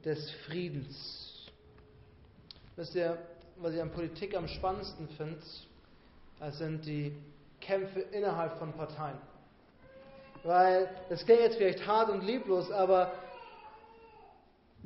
des 0.05 0.31
Friedens. 0.47 1.51
Wisst 2.77 2.95
ihr, 2.95 3.19
was 3.57 3.75
ich 3.75 3.81
an 3.81 3.91
Politik 3.91 4.35
am 4.35 4.49
spannendsten 4.49 5.09
finde? 5.11 5.39
Das 6.41 6.59
sind 6.59 6.85
die 6.85 7.15
Kämpfe 7.61 8.01
innerhalb 8.01 8.59
von 8.59 8.73
Parteien. 8.73 9.19
Weil, 10.45 10.89
das 11.09 11.25
klingt 11.25 11.41
jetzt 11.41 11.57
vielleicht 11.57 11.87
hart 11.87 12.11
und 12.11 12.23
lieblos, 12.23 12.71
aber 12.71 13.13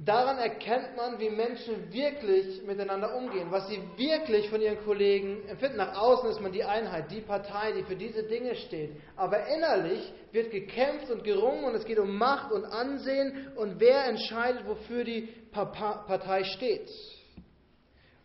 Daran 0.00 0.38
erkennt 0.38 0.97
man, 0.97 1.19
wie 1.19 1.29
Menschen 1.29 1.93
wirklich 1.93 2.62
miteinander 2.62 3.17
umgehen, 3.17 3.50
was 3.50 3.67
sie 3.67 3.83
wirklich 3.97 4.49
von 4.49 4.61
ihren 4.61 4.79
Kollegen 4.85 5.45
empfinden. 5.49 5.79
Nach 5.79 6.00
außen 6.00 6.31
ist 6.31 6.41
man 6.41 6.53
die 6.53 6.62
Einheit, 6.62 7.11
die 7.11 7.21
Partei, 7.21 7.73
die 7.73 7.83
für 7.83 7.97
diese 7.97 8.23
Dinge 8.23 8.55
steht. 8.55 8.93
Aber 9.17 9.49
innerlich 9.49 10.12
wird 10.31 10.53
gekämpft 10.53 11.11
und 11.11 11.25
gerungen 11.25 11.65
und 11.65 11.75
es 11.75 11.85
geht 11.85 11.99
um 11.99 12.17
Macht 12.17 12.53
und 12.53 12.65
Ansehen 12.65 13.49
und 13.57 13.81
wer 13.81 14.05
entscheidet, 14.05 14.69
wofür 14.69 15.03
die 15.03 15.35
Partei 15.50 16.45
steht. 16.45 16.88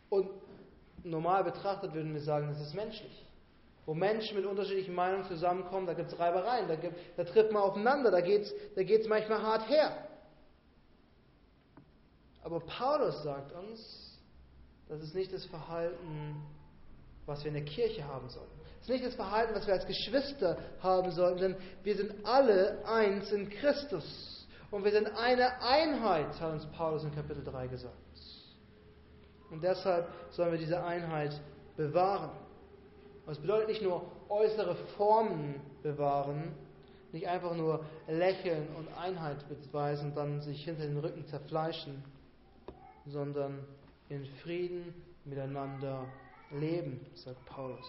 Und 0.09 0.29
normal 1.03 1.43
betrachtet 1.43 1.95
würden 1.95 2.13
wir 2.13 2.21
sagen, 2.21 2.49
das 2.49 2.61
ist 2.61 2.75
menschlich. 2.75 3.25
Wo 3.85 3.93
Menschen 3.93 4.37
mit 4.37 4.45
unterschiedlichen 4.45 4.95
Meinungen 4.95 5.25
zusammenkommen, 5.25 5.85
da 5.87 5.93
gibt 5.93 6.11
es 6.11 6.17
Reibereien, 6.17 6.67
da, 6.67 6.75
gibt, 6.75 6.95
da 7.17 7.23
trifft 7.25 7.51
man 7.51 7.63
aufeinander, 7.63 8.11
da 8.11 8.21
geht 8.21 8.43
es 8.43 8.53
da 8.75 8.83
geht's 8.83 9.07
manchmal 9.07 9.41
hart 9.41 9.69
her. 9.69 10.07
Aber 12.43 12.59
Paulus 12.61 13.23
sagt 13.23 13.51
uns, 13.53 14.19
das 14.87 15.01
ist 15.01 15.15
nicht 15.15 15.33
das 15.33 15.45
Verhalten, 15.45 16.43
was 17.25 17.43
wir 17.43 17.49
in 17.49 17.55
der 17.55 17.65
Kirche 17.65 18.05
haben 18.05 18.29
sollten. 18.29 18.51
Das 18.79 18.89
ist 18.89 18.89
nicht 18.89 19.05
das 19.05 19.15
Verhalten, 19.15 19.55
was 19.55 19.65
wir 19.65 19.73
als 19.73 19.85
Geschwister 19.85 20.57
haben 20.81 21.11
sollten, 21.11 21.39
denn 21.39 21.55
wir 21.83 21.95
sind 21.95 22.25
alle 22.25 22.85
eins 22.85 23.31
in 23.31 23.49
Christus. 23.49 24.47
Und 24.71 24.83
wir 24.83 24.91
sind 24.91 25.07
eine 25.17 25.61
Einheit, 25.61 26.39
hat 26.41 26.51
uns 26.51 26.65
Paulus 26.71 27.03
in 27.03 27.13
Kapitel 27.13 27.43
3 27.43 27.67
gesagt. 27.67 27.95
Und 29.51 29.63
deshalb 29.63 30.07
sollen 30.31 30.51
wir 30.51 30.59
diese 30.59 30.83
Einheit 30.83 31.39
bewahren. 31.77 32.31
Das 33.25 33.39
bedeutet 33.39 33.69
nicht 33.69 33.81
nur 33.81 34.03
äußere 34.29 34.75
Formen 34.97 35.61
bewahren, 35.81 36.53
nicht 37.11 37.27
einfach 37.27 37.55
nur 37.55 37.85
lächeln 38.07 38.67
und 38.75 38.87
Einheit 38.97 39.45
beweisen 39.47 40.09
und 40.09 40.17
dann 40.17 40.41
sich 40.41 40.65
hinter 40.65 40.83
den 40.83 40.97
Rücken 40.97 41.25
zerfleischen, 41.27 42.03
sondern 43.05 43.65
in 44.09 44.25
Frieden 44.41 44.93
miteinander 45.25 46.05
leben, 46.51 46.99
sagt 47.15 47.45
Paulus. 47.45 47.85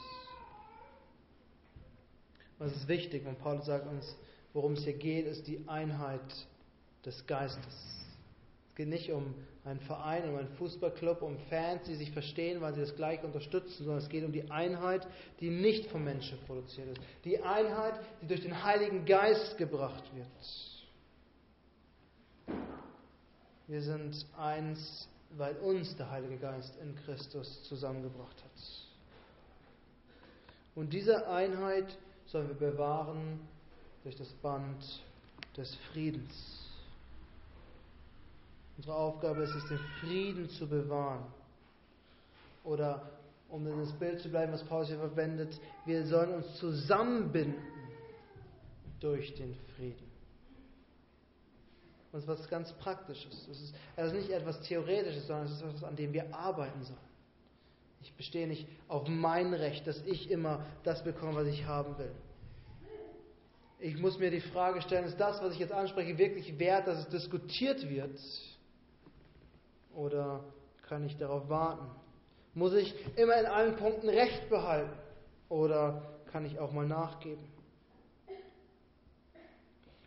Was 2.58 2.72
ist 2.72 2.86
wichtig, 2.86 3.24
wenn 3.24 3.36
Paulus 3.36 3.66
sagt 3.66 3.88
uns, 3.88 4.16
worum 4.52 4.74
es 4.74 4.84
hier 4.84 4.92
geht, 4.94 5.26
ist 5.26 5.46
die 5.46 5.66
Einheit 5.66 6.46
des 7.04 7.26
Geistes. 7.26 8.03
Es 8.74 8.78
geht 8.78 8.88
nicht 8.88 9.12
um 9.12 9.32
einen 9.64 9.78
Verein, 9.78 10.28
um 10.28 10.34
einen 10.34 10.48
Fußballclub, 10.56 11.22
um 11.22 11.38
Fans, 11.48 11.84
die 11.86 11.94
sich 11.94 12.10
verstehen, 12.10 12.60
weil 12.60 12.74
sie 12.74 12.80
das 12.80 12.96
gleich 12.96 13.22
unterstützen, 13.22 13.84
sondern 13.84 13.98
es 13.98 14.08
geht 14.08 14.24
um 14.24 14.32
die 14.32 14.50
Einheit, 14.50 15.06
die 15.38 15.48
nicht 15.48 15.88
vom 15.92 16.02
Menschen 16.02 16.40
produziert 16.40 16.88
ist. 16.88 17.00
Die 17.24 17.40
Einheit, 17.40 18.00
die 18.20 18.26
durch 18.26 18.40
den 18.40 18.64
Heiligen 18.64 19.04
Geist 19.04 19.56
gebracht 19.58 20.02
wird. 20.16 20.26
Wir 23.68 23.80
sind 23.80 24.26
eins, 24.36 25.08
weil 25.36 25.54
uns 25.58 25.94
der 25.96 26.10
Heilige 26.10 26.38
Geist 26.38 26.76
in 26.82 26.96
Christus 26.96 27.62
zusammengebracht 27.68 28.42
hat. 28.42 28.50
Und 30.74 30.92
diese 30.92 31.28
Einheit 31.28 31.96
sollen 32.26 32.48
wir 32.48 32.72
bewahren 32.72 33.38
durch 34.02 34.16
das 34.16 34.32
Band 34.32 34.84
des 35.56 35.72
Friedens. 35.92 36.73
Unsere 38.76 38.96
Aufgabe 38.96 39.42
ist 39.42 39.54
es, 39.54 39.68
den 39.68 39.78
Frieden 40.00 40.48
zu 40.50 40.68
bewahren. 40.68 41.24
Oder, 42.64 43.10
um 43.48 43.66
in 43.66 43.78
das 43.78 43.92
Bild 43.92 44.20
zu 44.20 44.28
bleiben, 44.28 44.52
was 44.52 44.64
Paulus 44.64 44.88
hier 44.88 44.98
verwendet, 44.98 45.60
wir 45.84 46.06
sollen 46.06 46.34
uns 46.34 46.56
zusammenbinden 46.56 47.62
durch 49.00 49.34
den 49.34 49.54
Frieden. 49.76 50.10
Und 52.12 52.26
was 52.26 52.48
ganz 52.48 52.72
Praktisches. 52.74 53.48
Es 53.50 53.60
ist 53.60 53.74
also 53.96 54.14
nicht 54.14 54.30
etwas 54.30 54.60
Theoretisches, 54.62 55.26
sondern 55.26 55.46
es 55.46 55.52
ist 55.52 55.62
etwas, 55.62 55.84
an 55.84 55.96
dem 55.96 56.12
wir 56.12 56.34
arbeiten 56.34 56.82
sollen. 56.82 56.98
Ich 58.02 58.12
bestehe 58.14 58.46
nicht 58.46 58.68
auf 58.88 59.08
mein 59.08 59.54
Recht, 59.54 59.86
dass 59.86 60.00
ich 60.04 60.30
immer 60.30 60.64
das 60.84 61.02
bekomme, 61.02 61.34
was 61.34 61.46
ich 61.48 61.64
haben 61.64 61.96
will. 61.98 62.12
Ich 63.80 63.98
muss 63.98 64.18
mir 64.18 64.30
die 64.30 64.40
Frage 64.40 64.80
stellen, 64.82 65.06
ist 65.06 65.18
das, 65.18 65.42
was 65.42 65.54
ich 65.54 65.58
jetzt 65.58 65.72
anspreche, 65.72 66.16
wirklich 66.16 66.58
wert, 66.58 66.86
dass 66.86 67.00
es 67.00 67.08
diskutiert 67.08 67.88
wird? 67.88 68.18
Oder 69.94 70.44
kann 70.88 71.04
ich 71.04 71.16
darauf 71.16 71.48
warten? 71.48 71.86
Muss 72.54 72.74
ich 72.74 72.94
immer 73.16 73.36
in 73.38 73.46
allen 73.46 73.76
Punkten 73.76 74.08
Recht 74.08 74.48
behalten? 74.48 74.92
Oder 75.48 76.02
kann 76.30 76.44
ich 76.44 76.58
auch 76.58 76.72
mal 76.72 76.86
nachgeben? 76.86 77.44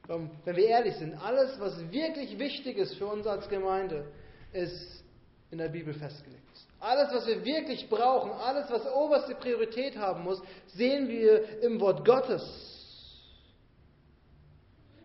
Ähm, 0.10 0.30
wenn 0.46 0.56
wir 0.56 0.68
ehrlich 0.68 0.96
sind, 0.96 1.16
alles, 1.16 1.60
was 1.60 1.80
wirklich 1.92 2.40
wichtig 2.40 2.78
ist 2.78 2.96
für 2.96 3.08
uns 3.08 3.28
als 3.28 3.48
Gemeinde, 3.50 4.06
ist 4.54 5.04
in 5.52 5.58
der 5.58 5.70
Bibel 5.70 5.94
festgelegt. 5.94 6.44
Alles, 6.80 7.14
was 7.14 7.28
wir 7.28 7.44
wirklich 7.44 7.90
brauchen, 7.90 8.32
alles, 8.32 8.70
was 8.70 8.86
oberste 8.94 9.36
Priorität 9.36 9.98
haben 9.98 10.24
muss, 10.24 10.42
sehen 10.68 11.08
wir 11.08 11.62
im 11.62 11.80
Wort 11.80 12.06
Gottes. 12.06 12.44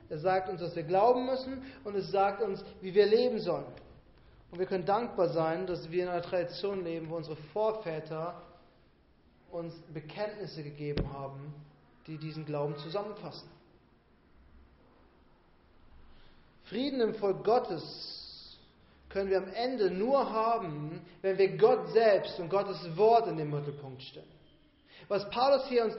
Es 0.08 0.20
sagt 0.20 0.50
uns, 0.50 0.60
was 0.60 0.76
wir 0.76 0.82
glauben 0.82 1.24
müssen 1.24 1.62
und 1.84 1.96
es 1.96 2.10
sagt 2.10 2.42
uns, 2.42 2.62
wie 2.82 2.92
wir 2.92 3.06
leben 3.06 3.38
sollen. 3.38 3.64
Und 4.52 4.58
wir 4.58 4.66
können 4.66 4.84
dankbar 4.84 5.30
sein, 5.30 5.66
dass 5.66 5.90
wir 5.90 6.02
in 6.02 6.10
einer 6.10 6.20
Tradition 6.20 6.84
leben, 6.84 7.08
wo 7.08 7.16
unsere 7.16 7.36
Vorväter 7.54 8.42
uns 9.50 9.74
Bekenntnisse 9.94 10.62
gegeben 10.62 11.10
haben, 11.10 11.54
die 12.06 12.18
diesen 12.18 12.44
Glauben 12.44 12.76
zusammenfassen. 12.76 13.48
Frieden 16.64 17.00
im 17.00 17.14
Volk 17.14 17.42
Gottes 17.44 18.58
können 19.08 19.30
wir 19.30 19.38
am 19.38 19.48
Ende 19.48 19.90
nur 19.90 20.30
haben, 20.30 21.00
wenn 21.22 21.38
wir 21.38 21.56
Gott 21.56 21.88
selbst 21.92 22.38
und 22.38 22.50
Gottes 22.50 22.78
Wort 22.96 23.28
in 23.28 23.38
den 23.38 23.50
Mittelpunkt 23.50 24.02
stellen. 24.02 24.26
Was 25.08 25.28
Paulus 25.30 25.66
hier 25.68 25.84
uns 25.84 25.96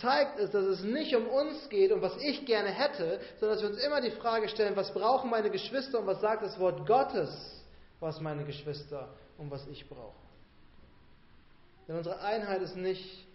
zeigt, 0.00 0.38
ist, 0.38 0.54
dass 0.54 0.64
es 0.64 0.82
nicht 0.82 1.14
um 1.14 1.26
uns 1.26 1.68
geht 1.68 1.92
und 1.92 2.02
was 2.02 2.16
ich 2.18 2.44
gerne 2.46 2.68
hätte, 2.68 3.20
sondern 3.40 3.56
dass 3.56 3.62
wir 3.62 3.70
uns 3.70 3.82
immer 3.82 4.00
die 4.00 4.10
Frage 4.10 4.48
stellen, 4.48 4.76
was 4.76 4.92
brauchen 4.92 5.30
meine 5.30 5.50
Geschwister 5.50 6.00
und 6.00 6.06
was 6.06 6.20
sagt 6.20 6.42
das 6.42 6.58
Wort 6.58 6.86
Gottes, 6.86 7.64
was 8.00 8.20
meine 8.20 8.44
Geschwister 8.44 9.14
und 9.38 9.50
was 9.50 9.66
ich 9.68 9.88
brauche. 9.88 10.14
Denn 11.88 11.96
unsere 11.96 12.20
Einheit 12.20 12.62
ist 12.62 12.76
nicht 12.76 13.26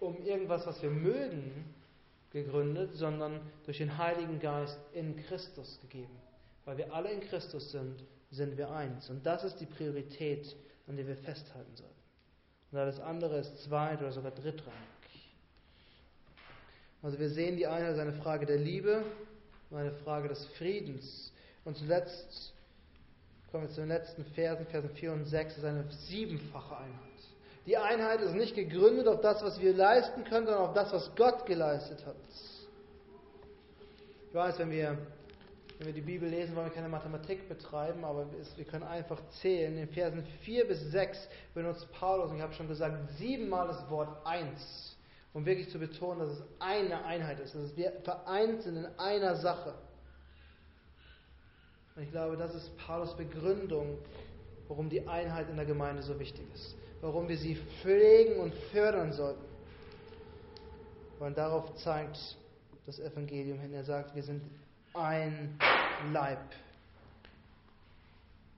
um 0.00 0.16
irgendwas, 0.24 0.66
was 0.66 0.82
wir 0.82 0.90
mögen, 0.90 1.74
gegründet, 2.30 2.94
sondern 2.94 3.40
durch 3.64 3.78
den 3.78 3.98
Heiligen 3.98 4.40
Geist 4.40 4.78
in 4.92 5.16
Christus 5.26 5.78
gegeben. 5.80 6.16
Weil 6.64 6.78
wir 6.78 6.92
alle 6.92 7.10
in 7.10 7.20
Christus 7.20 7.70
sind, 7.70 8.02
sind 8.30 8.56
wir 8.56 8.70
eins. 8.70 9.10
Und 9.10 9.24
das 9.26 9.44
ist 9.44 9.56
die 9.56 9.66
Priorität, 9.66 10.56
an 10.86 10.96
der 10.96 11.06
wir 11.06 11.16
festhalten 11.16 11.76
sollten. 11.76 12.01
Und 12.72 12.78
alles 12.78 12.98
andere 13.00 13.38
ist 13.38 13.64
zweit- 13.64 14.00
oder 14.00 14.12
sogar 14.12 14.32
drittrangig. 14.32 14.72
Also 17.02 17.18
wir 17.18 17.28
sehen, 17.28 17.56
die 17.56 17.66
Einheit 17.66 17.92
ist 17.92 17.98
eine 17.98 18.14
Frage 18.14 18.46
der 18.46 18.56
Liebe 18.56 19.04
und 19.70 19.78
eine 19.78 19.92
Frage 19.92 20.28
des 20.28 20.46
Friedens. 20.58 21.32
Und 21.64 21.76
zuletzt 21.76 22.52
kommen 23.50 23.64
wir 23.64 23.70
zu 23.70 23.82
den 23.82 23.88
letzten 23.88 24.24
Versen, 24.24 24.66
Versen 24.66 24.90
4 24.90 25.12
und 25.12 25.24
6, 25.26 25.58
ist 25.58 25.64
eine 25.64 25.84
siebenfache 26.08 26.76
Einheit. 26.76 27.12
Die 27.66 27.76
Einheit 27.76 28.20
ist 28.22 28.34
nicht 28.34 28.54
gegründet 28.54 29.06
auf 29.06 29.20
das, 29.20 29.42
was 29.42 29.60
wir 29.60 29.74
leisten 29.74 30.24
können, 30.24 30.46
sondern 30.46 30.64
auf 30.64 30.74
das, 30.74 30.92
was 30.92 31.14
Gott 31.14 31.44
geleistet 31.46 32.04
hat. 32.06 32.16
Ich 34.28 34.34
weiß, 34.34 34.58
wenn 34.58 34.70
wir, 34.70 34.96
wenn 35.82 35.88
wir 35.88 35.94
die 35.94 36.00
Bibel 36.00 36.28
lesen, 36.28 36.54
wollen 36.54 36.66
wir 36.66 36.72
keine 36.72 36.88
Mathematik 36.88 37.48
betreiben, 37.48 38.04
aber 38.04 38.26
wir 38.56 38.64
können 38.64 38.84
einfach 38.84 39.20
zählen. 39.40 39.76
In 39.76 39.88
Versen 39.88 40.24
4 40.42 40.68
bis 40.68 40.80
6 40.92 41.28
benutzt 41.54 41.90
Paulus, 41.92 42.30
und 42.30 42.36
ich 42.36 42.42
habe 42.42 42.54
schon 42.54 42.68
gesagt, 42.68 43.10
siebenmal 43.18 43.66
das 43.66 43.90
Wort 43.90 44.24
eins, 44.24 44.96
um 45.32 45.44
wirklich 45.44 45.68
zu 45.70 45.80
betonen, 45.80 46.20
dass 46.20 46.38
es 46.38 46.44
eine 46.60 47.04
Einheit 47.04 47.40
ist, 47.40 47.56
dass 47.56 47.76
wir 47.76 47.92
vereint 48.04 48.62
sind 48.62 48.76
in 48.76 48.86
einer 48.96 49.34
Sache. 49.34 49.74
Und 51.96 52.04
ich 52.04 52.12
glaube, 52.12 52.36
das 52.36 52.54
ist 52.54 52.76
Paulus 52.76 53.16
Begründung, 53.16 53.98
warum 54.68 54.88
die 54.88 55.08
Einheit 55.08 55.50
in 55.50 55.56
der 55.56 55.66
Gemeinde 55.66 56.02
so 56.02 56.16
wichtig 56.20 56.46
ist 56.54 56.76
warum 57.02 57.28
wir 57.28 57.36
sie 57.36 57.56
pflegen 57.82 58.38
und 58.38 58.54
fördern 58.70 59.12
sollten. 59.12 59.44
Weil 61.18 61.34
darauf 61.34 61.74
zeigt 61.74 62.36
das 62.86 62.98
Evangelium 62.98 63.58
hin. 63.58 63.74
Er 63.74 63.84
sagt, 63.84 64.14
wir 64.14 64.22
sind 64.22 64.40
ein 64.94 65.58
Leib. 66.12 66.38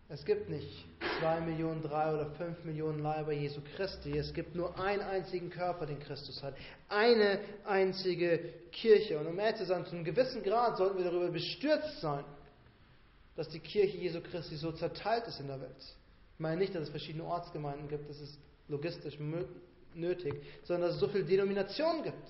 Es 0.09 0.25
gibt 0.25 0.49
nicht 0.49 0.87
zwei 1.19 1.41
Millionen, 1.41 1.83
drei 1.83 2.13
oder 2.13 2.31
fünf 2.33 2.63
Millionen 2.65 3.01
Leiber 3.01 3.33
Jesu 3.33 3.61
Christi. 3.77 4.17
Es 4.17 4.33
gibt 4.35 4.55
nur 4.55 4.79
einen 4.79 5.03
einzigen 5.03 5.51
Körper, 5.51 5.87
den 5.87 5.99
Christus 5.99 6.43
hat. 6.43 6.55
Eine 6.89 7.41
einzige 7.65 8.39
Kirche. 8.71 9.19
Und 9.19 9.27
um 9.27 9.39
ehrlich 9.39 9.57
zu 9.57 9.65
sein, 9.65 9.85
zu 9.87 9.93
einem 9.93 10.05
gewissen 10.05 10.43
Grad 10.43 10.77
sollten 10.77 10.99
wir 10.99 11.05
darüber 11.05 11.31
bestürzt 11.31 12.01
sein, 12.01 12.25
dass 13.37 13.49
die 13.49 13.61
Kirche 13.61 13.97
Jesu 13.97 14.21
Christi 14.21 14.57
so 14.57 14.73
zerteilt 14.73 15.27
ist 15.27 15.41
in 15.41 15.49
der 15.49 15.61
Welt. 15.61 15.83
Ich 16.35 16.41
meine 16.41 16.59
nicht, 16.59 16.75
dass 16.75 16.85
es 16.85 16.91
verschiedene 16.91 17.25
Ortsgemeinden 17.25 17.89
gibt, 17.89 18.09
das 18.09 18.21
ist 18.21 18.39
logistisch 18.69 19.19
nötig, 19.95 20.35
sondern 20.65 20.89
dass 20.89 20.97
es 20.97 21.01
so 21.01 21.09
viele 21.09 21.25
Denominationen 21.25 22.03
gibt. 22.03 22.29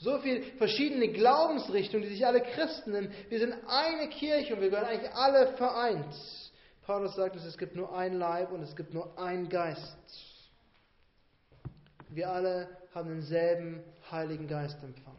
So 0.00 0.18
viele 0.20 0.42
verschiedene 0.56 1.08
Glaubensrichtungen, 1.08 2.08
die 2.08 2.14
sich 2.14 2.26
alle 2.26 2.40
Christen 2.40 2.92
nennen. 2.92 3.12
Wir 3.28 3.38
sind 3.38 3.54
eine 3.66 4.08
Kirche 4.08 4.54
und 4.54 4.62
wir 4.62 4.72
werden 4.72 4.86
eigentlich 4.86 5.12
alle 5.12 5.48
vereint. 5.58 6.14
Paulus 6.86 7.14
sagt 7.14 7.36
es, 7.36 7.44
es 7.44 7.58
gibt 7.58 7.76
nur 7.76 7.94
ein 7.94 8.14
Leib 8.14 8.50
und 8.50 8.62
es 8.62 8.74
gibt 8.74 8.94
nur 8.94 9.18
einen 9.18 9.50
Geist. 9.50 9.98
Wir 12.08 12.30
alle 12.30 12.68
haben 12.94 13.10
denselben 13.10 13.82
Heiligen 14.10 14.48
Geist 14.48 14.82
empfangen. 14.82 15.18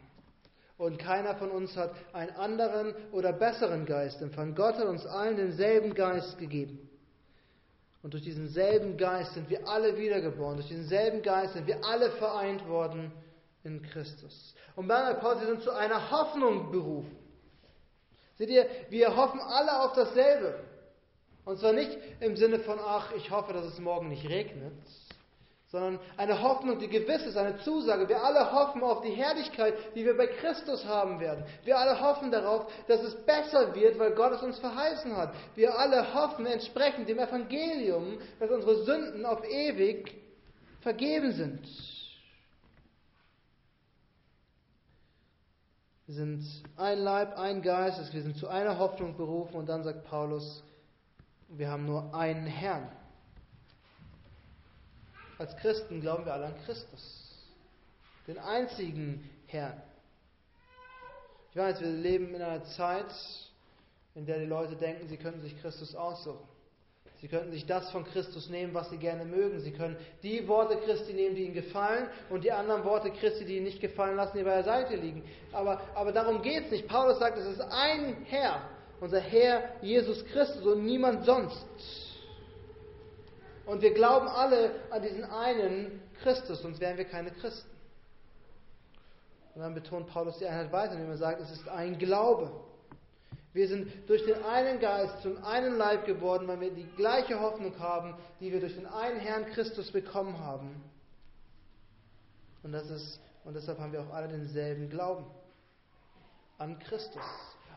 Und 0.78 0.98
keiner 0.98 1.36
von 1.36 1.52
uns 1.52 1.76
hat 1.76 1.92
einen 2.12 2.32
anderen 2.32 2.92
oder 3.12 3.32
besseren 3.32 3.86
Geist 3.86 4.20
empfangen. 4.20 4.56
Gott 4.56 4.74
hat 4.74 4.86
uns 4.86 5.06
allen 5.06 5.36
denselben 5.36 5.94
Geist 5.94 6.38
gegeben. 6.38 6.90
Und 8.02 8.14
durch 8.14 8.24
diesen 8.24 8.48
selben 8.48 8.96
Geist 8.96 9.34
sind 9.34 9.48
wir 9.48 9.68
alle 9.68 9.96
wiedergeboren. 9.96 10.56
Durch 10.56 10.66
diesen 10.66 10.88
selben 10.88 11.22
Geist 11.22 11.52
sind 11.52 11.68
wir 11.68 11.84
alle 11.84 12.10
vereint 12.10 12.66
worden 12.66 13.12
in 13.64 13.82
Christus. 13.82 14.54
Und 14.76 14.88
Bernhard 14.88 15.20
Paul, 15.20 15.38
sie 15.38 15.46
sind 15.46 15.62
zu 15.62 15.70
einer 15.70 16.10
Hoffnung 16.10 16.70
berufen. 16.70 17.16
Seht 18.36 18.50
ihr, 18.50 18.66
wir 18.88 19.14
hoffen 19.16 19.40
alle 19.40 19.82
auf 19.82 19.92
dasselbe. 19.92 20.58
Und 21.44 21.58
zwar 21.58 21.72
nicht 21.72 21.96
im 22.20 22.36
Sinne 22.36 22.60
von, 22.60 22.78
ach, 22.78 23.12
ich 23.12 23.30
hoffe, 23.30 23.52
dass 23.52 23.64
es 23.64 23.78
morgen 23.78 24.08
nicht 24.08 24.28
regnet, 24.28 24.72
sondern 25.72 25.98
eine 26.16 26.40
Hoffnung, 26.42 26.78
die 26.78 26.88
gewiss 26.88 27.22
ist, 27.22 27.36
eine 27.36 27.58
Zusage. 27.60 28.08
Wir 28.08 28.22
alle 28.22 28.52
hoffen 28.52 28.82
auf 28.82 29.00
die 29.00 29.10
Herrlichkeit, 29.10 29.74
die 29.94 30.04
wir 30.04 30.16
bei 30.16 30.26
Christus 30.26 30.84
haben 30.84 31.18
werden. 31.18 31.44
Wir 31.64 31.78
alle 31.78 32.00
hoffen 32.00 32.30
darauf, 32.30 32.70
dass 32.86 33.02
es 33.02 33.14
besser 33.24 33.74
wird, 33.74 33.98
weil 33.98 34.14
Gott 34.14 34.32
es 34.32 34.42
uns 34.42 34.58
verheißen 34.58 35.16
hat. 35.16 35.34
Wir 35.54 35.76
alle 35.76 36.14
hoffen 36.14 36.46
entsprechend 36.46 37.08
dem 37.08 37.18
Evangelium, 37.18 38.18
dass 38.38 38.50
unsere 38.50 38.84
Sünden 38.84 39.24
auf 39.24 39.42
ewig 39.44 40.14
vergeben 40.80 41.32
sind. 41.32 41.64
Wir 41.64 42.02
sind 46.08 46.44
ein 46.76 46.98
Leib, 46.98 47.38
ein 47.38 47.62
Geist, 47.62 48.12
wir 48.12 48.22
sind 48.22 48.36
zu 48.36 48.48
einer 48.48 48.78
Hoffnung 48.78 49.16
berufen 49.16 49.56
und 49.56 49.66
dann 49.66 49.84
sagt 49.84 50.04
Paulus, 50.04 50.62
wir 51.48 51.70
haben 51.70 51.86
nur 51.86 52.14
einen 52.14 52.46
Herrn. 52.46 52.90
Als 55.38 55.56
Christen 55.56 56.00
glauben 56.00 56.24
wir 56.24 56.34
alle 56.34 56.46
an 56.46 56.54
Christus, 56.64 57.34
den 58.26 58.38
einzigen 58.38 59.28
Herrn. 59.46 59.80
Ich 61.50 61.56
weiß, 61.56 61.80
wir 61.80 61.90
leben 61.90 62.34
in 62.34 62.42
einer 62.42 62.64
Zeit, 62.64 63.14
in 64.14 64.26
der 64.26 64.38
die 64.38 64.46
Leute 64.46 64.76
denken, 64.76 65.08
sie 65.08 65.16
könnten 65.16 65.42
sich 65.42 65.60
Christus 65.60 65.94
aussuchen. 65.94 66.48
Sie 67.22 67.28
könnten 67.28 67.52
sich 67.52 67.66
das 67.66 67.88
von 67.92 68.04
Christus 68.04 68.50
nehmen, 68.50 68.74
was 68.74 68.90
sie 68.90 68.96
gerne 68.96 69.24
mögen. 69.24 69.60
Sie 69.60 69.70
können 69.70 69.96
die 70.24 70.48
Worte 70.48 70.76
Christi 70.78 71.12
nehmen, 71.12 71.36
die 71.36 71.44
ihnen 71.44 71.54
gefallen, 71.54 72.08
und 72.30 72.42
die 72.42 72.50
anderen 72.50 72.82
Worte 72.82 73.12
Christi, 73.12 73.44
die 73.44 73.58
ihnen 73.58 73.66
nicht 73.66 73.80
gefallen, 73.80 74.16
lassen, 74.16 74.36
die 74.36 74.42
bei 74.42 74.56
der 74.56 74.64
Seite 74.64 74.96
liegen. 74.96 75.22
Aber, 75.52 75.80
aber 75.94 76.10
darum 76.10 76.42
geht 76.42 76.64
es 76.64 76.72
nicht. 76.72 76.88
Paulus 76.88 77.20
sagt, 77.20 77.38
es 77.38 77.46
ist 77.46 77.60
ein 77.60 78.16
Herr, 78.24 78.62
unser 79.00 79.20
Herr 79.20 79.62
Jesus 79.82 80.24
Christus 80.32 80.66
und 80.66 80.84
niemand 80.84 81.24
sonst. 81.24 81.64
Und 83.66 83.82
wir 83.82 83.94
glauben 83.94 84.26
alle 84.26 84.72
an 84.90 85.02
diesen 85.02 85.22
einen 85.22 86.02
Christus, 86.24 86.60
sonst 86.60 86.80
wären 86.80 86.98
wir 86.98 87.04
keine 87.04 87.30
Christen. 87.30 87.70
Und 89.54 89.62
dann 89.62 89.74
betont 89.74 90.08
Paulus 90.08 90.38
die 90.38 90.46
Einheit 90.46 90.72
weiter, 90.72 90.94
indem 90.94 91.10
er 91.10 91.18
sagt, 91.18 91.40
es 91.40 91.52
ist 91.52 91.68
ein 91.68 91.98
Glaube. 91.98 92.50
Wir 93.52 93.68
sind 93.68 94.08
durch 94.08 94.24
den 94.24 94.42
einen 94.44 94.80
Geist 94.80 95.22
zum 95.22 95.42
einen 95.44 95.76
Leib 95.76 96.06
geworden, 96.06 96.48
weil 96.48 96.60
wir 96.60 96.70
die 96.70 96.88
gleiche 96.96 97.38
Hoffnung 97.40 97.78
haben, 97.78 98.14
die 98.40 98.50
wir 98.50 98.60
durch 98.60 98.74
den 98.74 98.86
einen 98.86 99.20
Herrn 99.20 99.46
Christus 99.46 99.90
bekommen 99.92 100.38
haben. 100.38 100.82
Und, 102.62 102.72
das 102.72 102.88
ist, 102.88 103.20
und 103.44 103.54
deshalb 103.54 103.78
haben 103.78 103.92
wir 103.92 104.02
auch 104.02 104.12
alle 104.12 104.28
denselben 104.28 104.88
Glauben 104.88 105.26
an 106.58 106.78
Christus. 106.78 107.22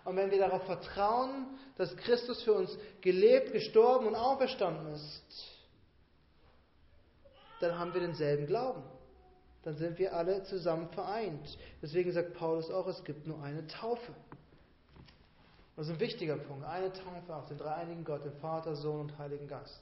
Und 0.05 0.15
wenn 0.15 0.31
wir 0.31 0.39
darauf 0.39 0.63
vertrauen, 0.65 1.57
dass 1.77 1.95
Christus 1.97 2.43
für 2.43 2.53
uns 2.53 2.77
gelebt, 3.01 3.51
gestorben 3.51 4.07
und 4.07 4.15
auferstanden 4.15 4.93
ist, 4.93 5.55
dann 7.59 7.77
haben 7.77 7.93
wir 7.93 8.01
denselben 8.01 8.45
Glauben. 8.45 8.83
Dann 9.63 9.75
sind 9.77 9.97
wir 9.97 10.15
alle 10.15 10.43
zusammen 10.43 10.89
vereint. 10.89 11.57
Deswegen 11.81 12.11
sagt 12.11 12.35
Paulus 12.35 12.69
auch, 12.69 12.87
es 12.87 13.03
gibt 13.03 13.25
nur 13.25 13.41
eine 13.41 13.65
Taufe. 13.65 14.13
Das 15.75 15.87
ist 15.87 15.93
ein 15.93 15.99
wichtiger 15.99 16.37
Punkt. 16.37 16.65
Eine 16.65 16.91
Taufe 16.93 17.35
auf 17.35 17.47
den 17.47 17.57
dreieinigen 17.57 18.05
Gott, 18.05 18.23
den 18.23 18.33
Vater, 18.33 18.75
Sohn 18.75 19.01
und 19.01 19.17
Heiligen 19.17 19.47
Geist. 19.47 19.81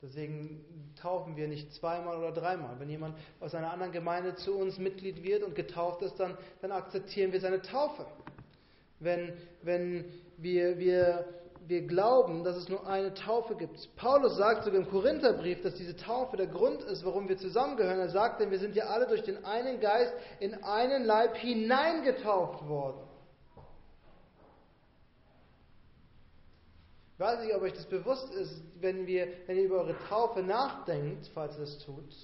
Deswegen 0.00 0.92
taufen 1.00 1.36
wir 1.36 1.48
nicht 1.48 1.72
zweimal 1.74 2.18
oder 2.18 2.32
dreimal. 2.32 2.78
Wenn 2.78 2.88
jemand 2.88 3.16
aus 3.40 3.54
einer 3.54 3.72
anderen 3.72 3.92
Gemeinde 3.92 4.36
zu 4.36 4.56
uns 4.56 4.78
Mitglied 4.78 5.22
wird 5.22 5.42
und 5.42 5.54
getauft 5.54 6.02
ist, 6.02 6.18
dann, 6.20 6.36
dann 6.60 6.70
akzeptieren 6.70 7.32
wir 7.32 7.40
seine 7.40 7.62
Taufe. 7.62 8.06
Wenn, 9.00 9.32
wenn 9.62 10.04
wir, 10.36 10.78
wir 10.78 11.24
wir 11.68 11.86
glauben, 11.86 12.44
dass 12.44 12.56
es 12.56 12.68
nur 12.68 12.86
eine 12.86 13.12
Taufe 13.12 13.54
gibt. 13.54 13.94
Paulus 13.96 14.36
sagt 14.36 14.64
sogar 14.64 14.80
im 14.80 14.88
Korintherbrief, 14.88 15.60
dass 15.60 15.74
diese 15.74 15.94
Taufe 15.94 16.38
der 16.38 16.46
Grund 16.46 16.82
ist, 16.82 17.04
warum 17.04 17.28
wir 17.28 17.36
zusammengehören. 17.36 17.98
Er 17.98 18.08
sagt, 18.08 18.40
denn 18.40 18.50
wir 18.50 18.58
sind 18.58 18.74
ja 18.74 18.86
alle 18.86 19.06
durch 19.06 19.22
den 19.22 19.44
einen 19.44 19.78
Geist 19.78 20.14
in 20.40 20.54
einen 20.64 21.04
Leib 21.04 21.36
hineingetauft 21.36 22.66
worden. 22.66 23.07
Ich 27.18 27.24
weiß 27.24 27.40
nicht, 27.40 27.52
ob 27.52 27.62
euch 27.62 27.72
das 27.72 27.86
bewusst 27.86 28.32
ist, 28.32 28.62
wenn, 28.80 29.04
wir, 29.08 29.26
wenn 29.48 29.56
ihr 29.56 29.64
über 29.64 29.78
eure 29.80 29.98
Taufe 30.08 30.40
nachdenkt, 30.40 31.26
falls 31.34 31.56
ihr 31.56 31.62
das 31.62 31.78
tut, 31.84 32.14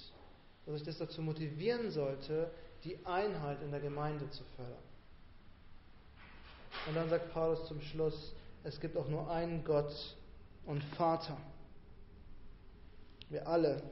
dass 0.65 0.73
euch 0.73 0.83
das 0.83 0.97
dazu 0.97 1.21
motivieren 1.21 1.91
sollte, 1.91 2.49
die 2.85 3.05
Einheit 3.05 3.61
in 3.61 3.71
der 3.71 3.81
Gemeinde 3.81 4.29
zu 4.29 4.45
fördern. 4.55 4.85
Und 6.87 6.95
dann 6.95 7.09
sagt 7.09 7.33
Paulus 7.33 7.67
zum 7.67 7.81
Schluss, 7.81 8.33
es 8.63 8.79
gibt 8.79 8.95
auch 8.95 9.09
nur 9.09 9.29
einen 9.29 9.65
Gott 9.65 10.15
und 10.65 10.81
Vater. 10.95 11.35
Wir 13.29 13.45
alle 13.45 13.83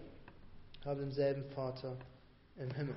haben 0.85 1.01
denselben 1.01 1.43
Vater 1.51 1.97
im 2.55 2.71
Himmel, 2.71 2.95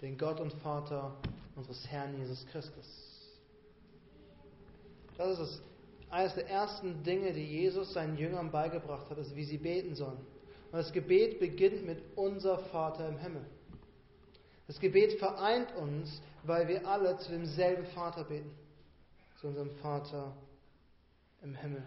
den 0.00 0.18
Gott 0.18 0.40
und 0.40 0.52
Vater 0.54 1.14
unseres 1.54 1.86
Herrn 1.86 2.18
Jesus 2.18 2.44
Christus. 2.48 3.30
Das 5.16 5.38
ist 5.38 5.38
das, 5.38 5.71
eines 6.12 6.34
der 6.34 6.48
ersten 6.48 7.02
Dinge, 7.02 7.32
die 7.32 7.44
Jesus 7.44 7.92
seinen 7.92 8.16
Jüngern 8.16 8.50
beigebracht 8.50 9.10
hat, 9.10 9.18
ist, 9.18 9.34
wie 9.34 9.44
sie 9.44 9.58
beten 9.58 9.94
sollen. 9.94 10.18
Und 10.70 10.78
das 10.78 10.92
Gebet 10.92 11.40
beginnt 11.40 11.84
mit 11.84 12.02
unser 12.16 12.58
Vater 12.58 13.08
im 13.08 13.18
Himmel. 13.18 13.44
Das 14.66 14.78
Gebet 14.78 15.18
vereint 15.18 15.74
uns, 15.74 16.22
weil 16.44 16.68
wir 16.68 16.86
alle 16.86 17.18
zu 17.18 17.32
demselben 17.32 17.86
Vater 17.86 18.24
beten, 18.24 18.50
zu 19.40 19.48
unserem 19.48 19.70
Vater 19.76 20.32
im 20.36 20.52
im 21.42 21.54
Himmel. 21.56 21.82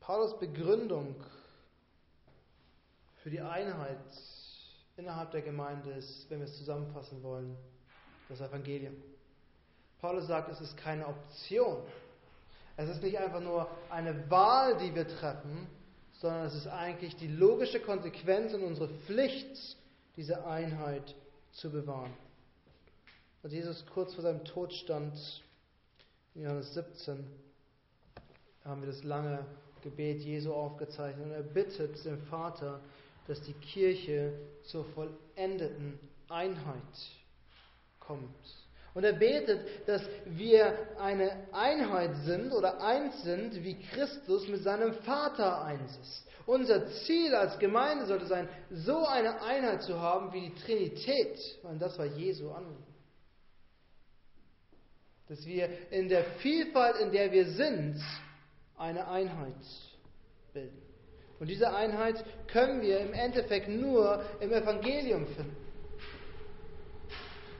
Paulus 0.00 0.38
Begründung 0.38 1.14
für 3.22 3.30
die 3.30 3.40
Einheit 3.40 3.98
innerhalb 4.96 5.30
der 5.30 5.42
Gemeinde 5.42 5.90
ist, 5.92 6.28
wenn 6.28 6.40
wir 6.40 6.46
es 6.46 6.58
zusammenfassen 6.58 7.22
wollen, 7.22 7.56
das 8.28 8.40
Evangelium. 8.40 8.94
Paulus 10.00 10.26
sagt, 10.26 10.50
es 10.50 10.60
ist 10.60 10.76
keine 10.76 11.06
Option. 11.06 11.82
Es 12.76 12.88
ist 12.88 13.02
nicht 13.02 13.18
einfach 13.18 13.40
nur 13.40 13.68
eine 13.90 14.30
Wahl, 14.30 14.78
die 14.78 14.94
wir 14.94 15.06
treffen, 15.06 15.66
sondern 16.12 16.46
es 16.46 16.54
ist 16.54 16.66
eigentlich 16.66 17.16
die 17.16 17.28
logische 17.28 17.80
Konsequenz 17.80 18.54
und 18.54 18.62
unsere 18.62 18.88
Pflicht, 18.88 19.76
diese 20.16 20.46
Einheit 20.46 21.14
zu 21.52 21.70
bewahren. 21.70 22.12
Als 23.42 23.52
Jesus 23.52 23.84
kurz 23.86 24.14
vor 24.14 24.22
seinem 24.22 24.44
Tod 24.44 24.72
stand, 24.72 25.14
in 26.34 26.42
Johannes 26.42 26.74
17, 26.74 27.24
haben 28.64 28.82
wir 28.82 28.88
das 28.88 29.02
lange 29.02 29.44
Gebet 29.82 30.20
Jesu 30.20 30.52
aufgezeichnet 30.52 31.24
und 31.24 31.32
er 31.32 31.42
bittet 31.42 32.04
den 32.04 32.18
Vater, 32.26 32.80
dass 33.26 33.40
die 33.42 33.54
Kirche 33.54 34.32
zur 34.64 34.84
vollendeten 34.86 35.98
Einheit 36.28 36.74
kommt. 37.98 38.36
Und 39.00 39.04
er 39.04 39.14
betet, 39.14 39.88
dass 39.88 40.02
wir 40.26 40.74
eine 41.00 41.32
Einheit 41.52 42.14
sind 42.26 42.52
oder 42.52 42.82
eins 42.82 43.22
sind, 43.22 43.64
wie 43.64 43.80
Christus 43.80 44.46
mit 44.46 44.62
seinem 44.62 44.92
Vater 44.92 45.64
eins 45.64 45.96
ist. 45.96 46.26
Unser 46.44 46.86
Ziel 47.06 47.34
als 47.34 47.58
Gemeinde 47.58 48.04
sollte 48.04 48.26
sein, 48.26 48.46
so 48.70 49.06
eine 49.06 49.40
Einheit 49.40 49.84
zu 49.84 49.98
haben 49.98 50.34
wie 50.34 50.50
die 50.50 50.54
Trinität. 50.54 51.38
Und 51.62 51.80
das 51.80 51.98
war 51.98 52.04
Jesu 52.04 52.50
Anliegen. 52.50 52.84
Dass 55.30 55.46
wir 55.46 55.70
in 55.90 56.10
der 56.10 56.24
Vielfalt, 56.42 56.96
in 56.96 57.10
der 57.10 57.32
wir 57.32 57.46
sind, 57.46 57.98
eine 58.76 59.08
Einheit 59.08 59.54
bilden. 60.52 60.82
Und 61.38 61.46
diese 61.46 61.74
Einheit 61.74 62.22
können 62.48 62.82
wir 62.82 63.00
im 63.00 63.14
Endeffekt 63.14 63.66
nur 63.66 64.22
im 64.40 64.52
Evangelium 64.52 65.26
finden. 65.28 65.56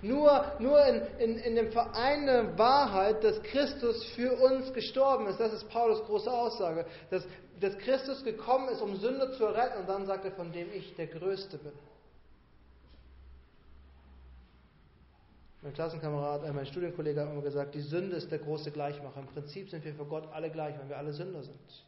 Nur, 0.02 0.44
nur 0.58 0.84
in, 0.86 1.02
in, 1.18 1.38
in 1.38 1.54
dem 1.56 1.72
Verein 1.72 2.26
der 2.26 2.58
Wahrheit, 2.58 3.22
dass 3.22 3.42
Christus 3.42 4.04
für 4.14 4.32
uns 4.32 4.72
gestorben 4.72 5.26
ist. 5.26 5.38
Das 5.38 5.52
ist 5.52 5.68
Paulus 5.68 6.02
große 6.04 6.32
Aussage. 6.32 6.86
Dass 7.10 7.24
dass 7.60 7.76
Christus 7.78 8.24
gekommen 8.24 8.68
ist, 8.70 8.80
um 8.80 8.96
Sünder 8.96 9.32
zu 9.32 9.44
retten, 9.44 9.80
und 9.80 9.88
dann 9.88 10.06
sagt 10.06 10.24
er, 10.24 10.32
von 10.32 10.50
dem 10.50 10.72
ich 10.72 10.94
der 10.96 11.06
Größte 11.06 11.58
bin. 11.58 11.72
Mein 15.62 15.74
Klassenkamerad, 15.74 16.42
äh, 16.44 16.52
mein 16.52 16.64
Studienkollege 16.64 17.20
hat 17.20 17.30
immer 17.30 17.42
gesagt, 17.42 17.74
die 17.74 17.82
Sünde 17.82 18.16
ist 18.16 18.30
der 18.30 18.38
große 18.38 18.70
Gleichmacher. 18.70 19.20
Im 19.20 19.26
Prinzip 19.26 19.68
sind 19.68 19.84
wir 19.84 19.94
für 19.94 20.06
Gott 20.06 20.26
alle 20.32 20.50
gleich, 20.50 20.78
weil 20.78 20.88
wir 20.88 20.96
alle 20.96 21.12
Sünder 21.12 21.42
sind. 21.42 21.84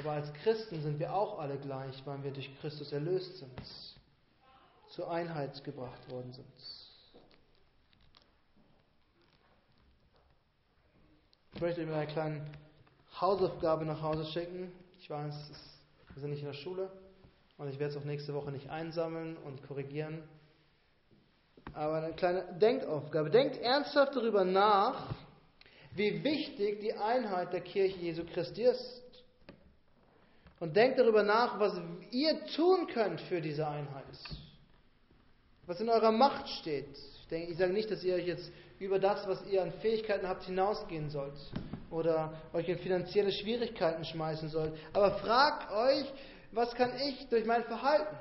Aber 0.00 0.12
als 0.12 0.32
Christen 0.42 0.82
sind 0.82 0.98
wir 0.98 1.14
auch 1.14 1.38
alle 1.38 1.56
gleich, 1.56 2.02
weil 2.04 2.24
wir 2.24 2.32
durch 2.32 2.50
Christus 2.60 2.92
erlöst 2.92 3.38
sind, 3.38 3.50
zur 4.94 5.10
Einheit 5.10 5.64
gebracht 5.64 6.08
worden 6.08 6.32
sind. 6.32 6.46
Ich 11.54 11.60
möchte 11.60 11.82
Ihnen 11.82 11.92
eine 11.92 12.06
kleine 12.06 12.46
Hausaufgabe 13.20 13.84
nach 13.84 14.02
Hause 14.02 14.24
schicken. 14.26 14.70
Ich 15.00 15.10
weiß, 15.10 15.34
wir 16.14 16.20
sind 16.20 16.30
nicht 16.30 16.40
in 16.40 16.46
der 16.46 16.54
Schule 16.54 16.92
und 17.58 17.68
ich 17.68 17.80
werde 17.80 17.94
es 17.94 18.00
auch 18.00 18.04
nächste 18.04 18.34
Woche 18.34 18.52
nicht 18.52 18.70
einsammeln 18.70 19.36
und 19.38 19.66
korrigieren. 19.66 20.22
Aber 21.72 21.96
eine 21.96 22.12
kleine 22.12 22.44
Denkaufgabe. 22.60 23.30
Denkt 23.30 23.56
ernsthaft 23.56 24.14
darüber 24.14 24.44
nach, 24.44 25.12
wie 25.96 26.22
wichtig 26.22 26.80
die 26.80 26.92
Einheit 26.92 27.52
der 27.52 27.62
Kirche 27.62 27.98
Jesu 27.98 28.24
Christi 28.24 28.62
ist. 28.62 29.02
Und 30.60 30.76
denkt 30.76 31.00
darüber 31.00 31.24
nach, 31.24 31.58
was 31.58 31.80
ihr 32.12 32.46
tun 32.54 32.86
könnt 32.86 33.20
für 33.22 33.40
diese 33.40 33.66
Einheit. 33.66 34.04
Was 35.66 35.80
in 35.80 35.88
eurer 35.88 36.12
Macht 36.12 36.48
steht. 36.48 36.90
Ich, 37.20 37.28
denke, 37.28 37.52
ich 37.52 37.58
sage 37.58 37.72
nicht, 37.72 37.90
dass 37.90 38.04
ihr 38.04 38.14
euch 38.14 38.26
jetzt 38.26 38.52
über 38.78 38.98
das, 38.98 39.26
was 39.26 39.44
ihr 39.46 39.62
an 39.62 39.72
Fähigkeiten 39.80 40.28
habt, 40.28 40.44
hinausgehen 40.44 41.08
sollt. 41.08 41.34
Oder 41.90 42.34
euch 42.52 42.68
in 42.68 42.78
finanzielle 42.78 43.32
Schwierigkeiten 43.32 44.04
schmeißen 44.04 44.48
sollt. 44.48 44.74
Aber 44.92 45.12
fragt 45.18 45.70
euch, 45.72 46.12
was 46.52 46.74
kann 46.74 46.92
ich 47.08 47.28
durch 47.28 47.44
mein 47.46 47.64
Verhalten 47.64 48.16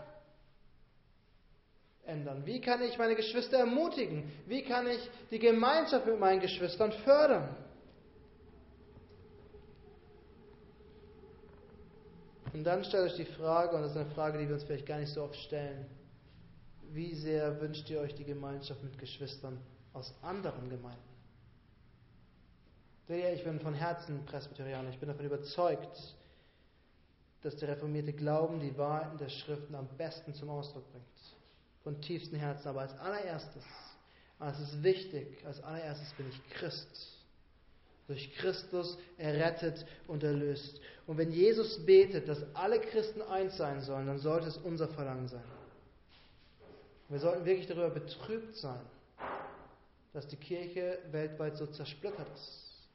ändern? 2.06 2.46
Wie 2.46 2.62
kann 2.62 2.82
ich 2.82 2.98
meine 2.98 3.16
Geschwister 3.16 3.58
ermutigen? 3.58 4.32
Wie 4.46 4.64
kann 4.64 4.88
ich 4.88 5.10
die 5.32 5.40
Gemeinschaft 5.40 6.06
mit 6.06 6.20
meinen 6.20 6.40
Geschwistern 6.40 6.92
fördern? 7.04 7.56
Und 12.54 12.64
dann 12.64 12.84
stellt 12.84 13.12
euch 13.12 13.16
die 13.16 13.26
Frage, 13.26 13.76
und 13.76 13.82
das 13.82 13.92
ist 13.92 13.98
eine 13.98 14.12
Frage, 14.12 14.38
die 14.38 14.48
wir 14.48 14.56
uns 14.56 14.64
vielleicht 14.64 14.86
gar 14.86 15.00
nicht 15.00 15.12
so 15.12 15.24
oft 15.24 15.36
stellen, 15.36 15.86
wie 16.94 17.16
sehr 17.16 17.60
wünscht 17.60 17.90
ihr 17.90 18.00
euch 18.00 18.14
die 18.16 18.24
Gemeinschaft 18.24 18.84
mit 18.84 18.98
Geschwistern 18.98 19.60
aus 19.94 20.14
anderen 20.22 20.70
Gemeinden? 20.70 21.02
Ich 23.08 23.44
bin 23.44 23.60
von 23.60 23.74
Herzen 23.74 24.26
Presbyterianer, 24.26 24.90
ich 24.90 25.00
bin 25.00 25.10
davon 25.10 25.26
überzeugt, 25.26 26.16
dass 27.42 27.56
der 27.58 27.70
reformierte 27.70 28.14
Glauben 28.14 28.60
die 28.60 28.78
Wahrheiten 28.78 29.18
der 29.18 29.30
Schriften 29.30 29.76
am 29.76 29.88
besten 29.98 30.34
zum 30.34 30.50
Ausdruck 30.50 30.90
bringt. 30.92 31.06
Von 31.84 32.00
tiefstem 32.02 32.40
Herzen, 32.40 32.70
aber 32.70 32.82
als 32.82 32.98
allererstes, 33.00 33.66
als 34.40 34.60
es 34.60 34.74
ist 34.74 34.84
wichtig, 34.84 35.46
als 35.46 35.62
allererstes 35.62 36.14
bin 36.14 36.30
ich 36.30 36.50
Christ 36.52 37.14
durch 38.08 38.34
Christus 38.36 38.98
errettet 39.18 39.86
und 40.08 40.24
erlöst. 40.24 40.80
Und 41.08 41.18
wenn 41.18 41.32
Jesus 41.32 41.86
betet, 41.86 42.28
dass 42.28 42.44
alle 42.54 42.80
Christen 42.80 43.22
eins 43.22 43.58
sein 43.58 43.82
sollen, 43.82 44.08
dann 44.08 44.20
sollte 44.20 44.48
es 44.48 44.58
unser 44.58 44.88
Verlangen 44.90 45.28
sein. 45.28 45.44
Wir 47.14 47.20
sollten 47.20 47.46
wirklich 47.46 47.68
darüber 47.68 47.92
betrübt 47.92 48.56
sein, 48.56 48.82
dass 50.14 50.28
die 50.28 50.36
Kirche 50.36 50.98
weltweit 51.12 51.58
so 51.58 51.68
zersplittert 51.68 52.28
ist. 52.34 52.90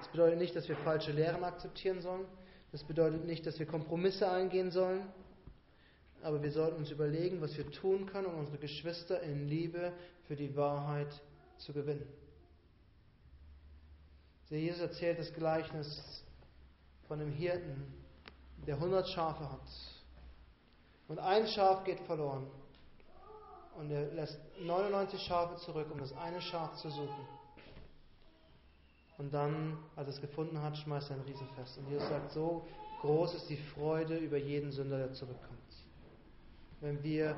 Das 0.00 0.08
bedeutet 0.08 0.40
nicht, 0.40 0.56
dass 0.56 0.68
wir 0.68 0.74
falsche 0.78 1.12
Lehren 1.12 1.44
akzeptieren 1.44 2.00
sollen. 2.02 2.26
Das 2.72 2.82
bedeutet 2.82 3.24
nicht, 3.24 3.46
dass 3.46 3.60
wir 3.60 3.66
Kompromisse 3.66 4.28
eingehen 4.28 4.72
sollen. 4.72 5.06
Aber 6.24 6.42
wir 6.42 6.50
sollten 6.50 6.78
uns 6.78 6.90
überlegen, 6.90 7.40
was 7.40 7.56
wir 7.56 7.70
tun 7.70 8.06
können, 8.06 8.26
um 8.26 8.40
unsere 8.40 8.58
Geschwister 8.58 9.20
in 9.22 9.46
Liebe 9.46 9.92
für 10.26 10.34
die 10.34 10.56
Wahrheit 10.56 11.22
zu 11.58 11.72
gewinnen. 11.72 12.08
Jesus 14.48 14.80
erzählt 14.80 15.20
das 15.20 15.32
Gleichnis 15.32 16.24
von 17.06 17.20
einem 17.20 17.30
Hirten, 17.30 17.94
der 18.66 18.74
100 18.74 19.08
Schafe 19.08 19.52
hat. 19.52 19.97
Und 21.08 21.18
ein 21.18 21.46
Schaf 21.48 21.84
geht 21.84 22.00
verloren. 22.00 22.46
Und 23.76 23.90
er 23.90 24.12
lässt 24.12 24.38
99 24.60 25.20
Schafe 25.22 25.56
zurück, 25.56 25.88
um 25.90 25.98
das 25.98 26.12
eine 26.12 26.40
Schaf 26.40 26.74
zu 26.76 26.90
suchen. 26.90 27.26
Und 29.16 29.32
dann, 29.32 29.78
als 29.96 30.08
er 30.08 30.14
es 30.14 30.20
gefunden 30.20 30.60
hat, 30.62 30.76
schmeißt 30.76 31.10
er 31.10 31.16
ein 31.16 31.22
Riesenfest. 31.22 31.78
Und 31.78 31.90
Jesus 31.90 32.08
sagt, 32.08 32.32
so 32.32 32.66
groß 33.00 33.34
ist 33.34 33.48
die 33.48 33.56
Freude 33.56 34.16
über 34.16 34.36
jeden 34.36 34.70
Sünder, 34.70 34.98
der 34.98 35.12
zurückkommt. 35.12 35.58
Wenn 36.80 37.02
wir 37.02 37.36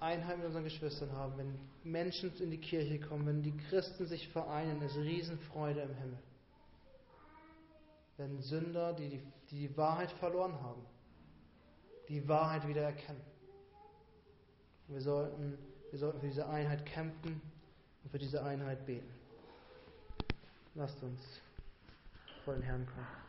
Einheit 0.00 0.38
mit 0.38 0.46
unseren 0.46 0.64
Geschwistern 0.64 1.12
haben, 1.12 1.38
wenn 1.38 1.58
Menschen 1.82 2.34
in 2.38 2.50
die 2.50 2.60
Kirche 2.60 3.00
kommen, 3.00 3.26
wenn 3.26 3.42
die 3.42 3.56
Christen 3.68 4.06
sich 4.06 4.28
vereinen, 4.28 4.82
ist 4.82 4.96
Riesenfreude 4.96 5.80
im 5.80 5.94
Himmel 5.94 6.18
wenn 8.16 8.40
Sünder, 8.42 8.92
die 8.92 9.08
die, 9.08 9.22
die 9.50 9.68
die 9.68 9.76
Wahrheit 9.76 10.10
verloren 10.12 10.54
haben, 10.62 10.82
die 12.08 12.26
Wahrheit 12.28 12.66
wieder 12.66 12.82
erkennen. 12.82 13.20
Wir 14.88 15.00
sollten, 15.00 15.58
wir 15.90 15.98
sollten 15.98 16.20
für 16.20 16.26
diese 16.26 16.48
Einheit 16.48 16.84
kämpfen 16.84 17.40
und 18.02 18.10
für 18.10 18.18
diese 18.18 18.42
Einheit 18.42 18.84
beten. 18.84 19.12
Lasst 20.74 21.02
uns 21.02 21.20
vor 22.44 22.54
den 22.54 22.62
Herrn 22.62 22.86
kommen. 22.86 23.23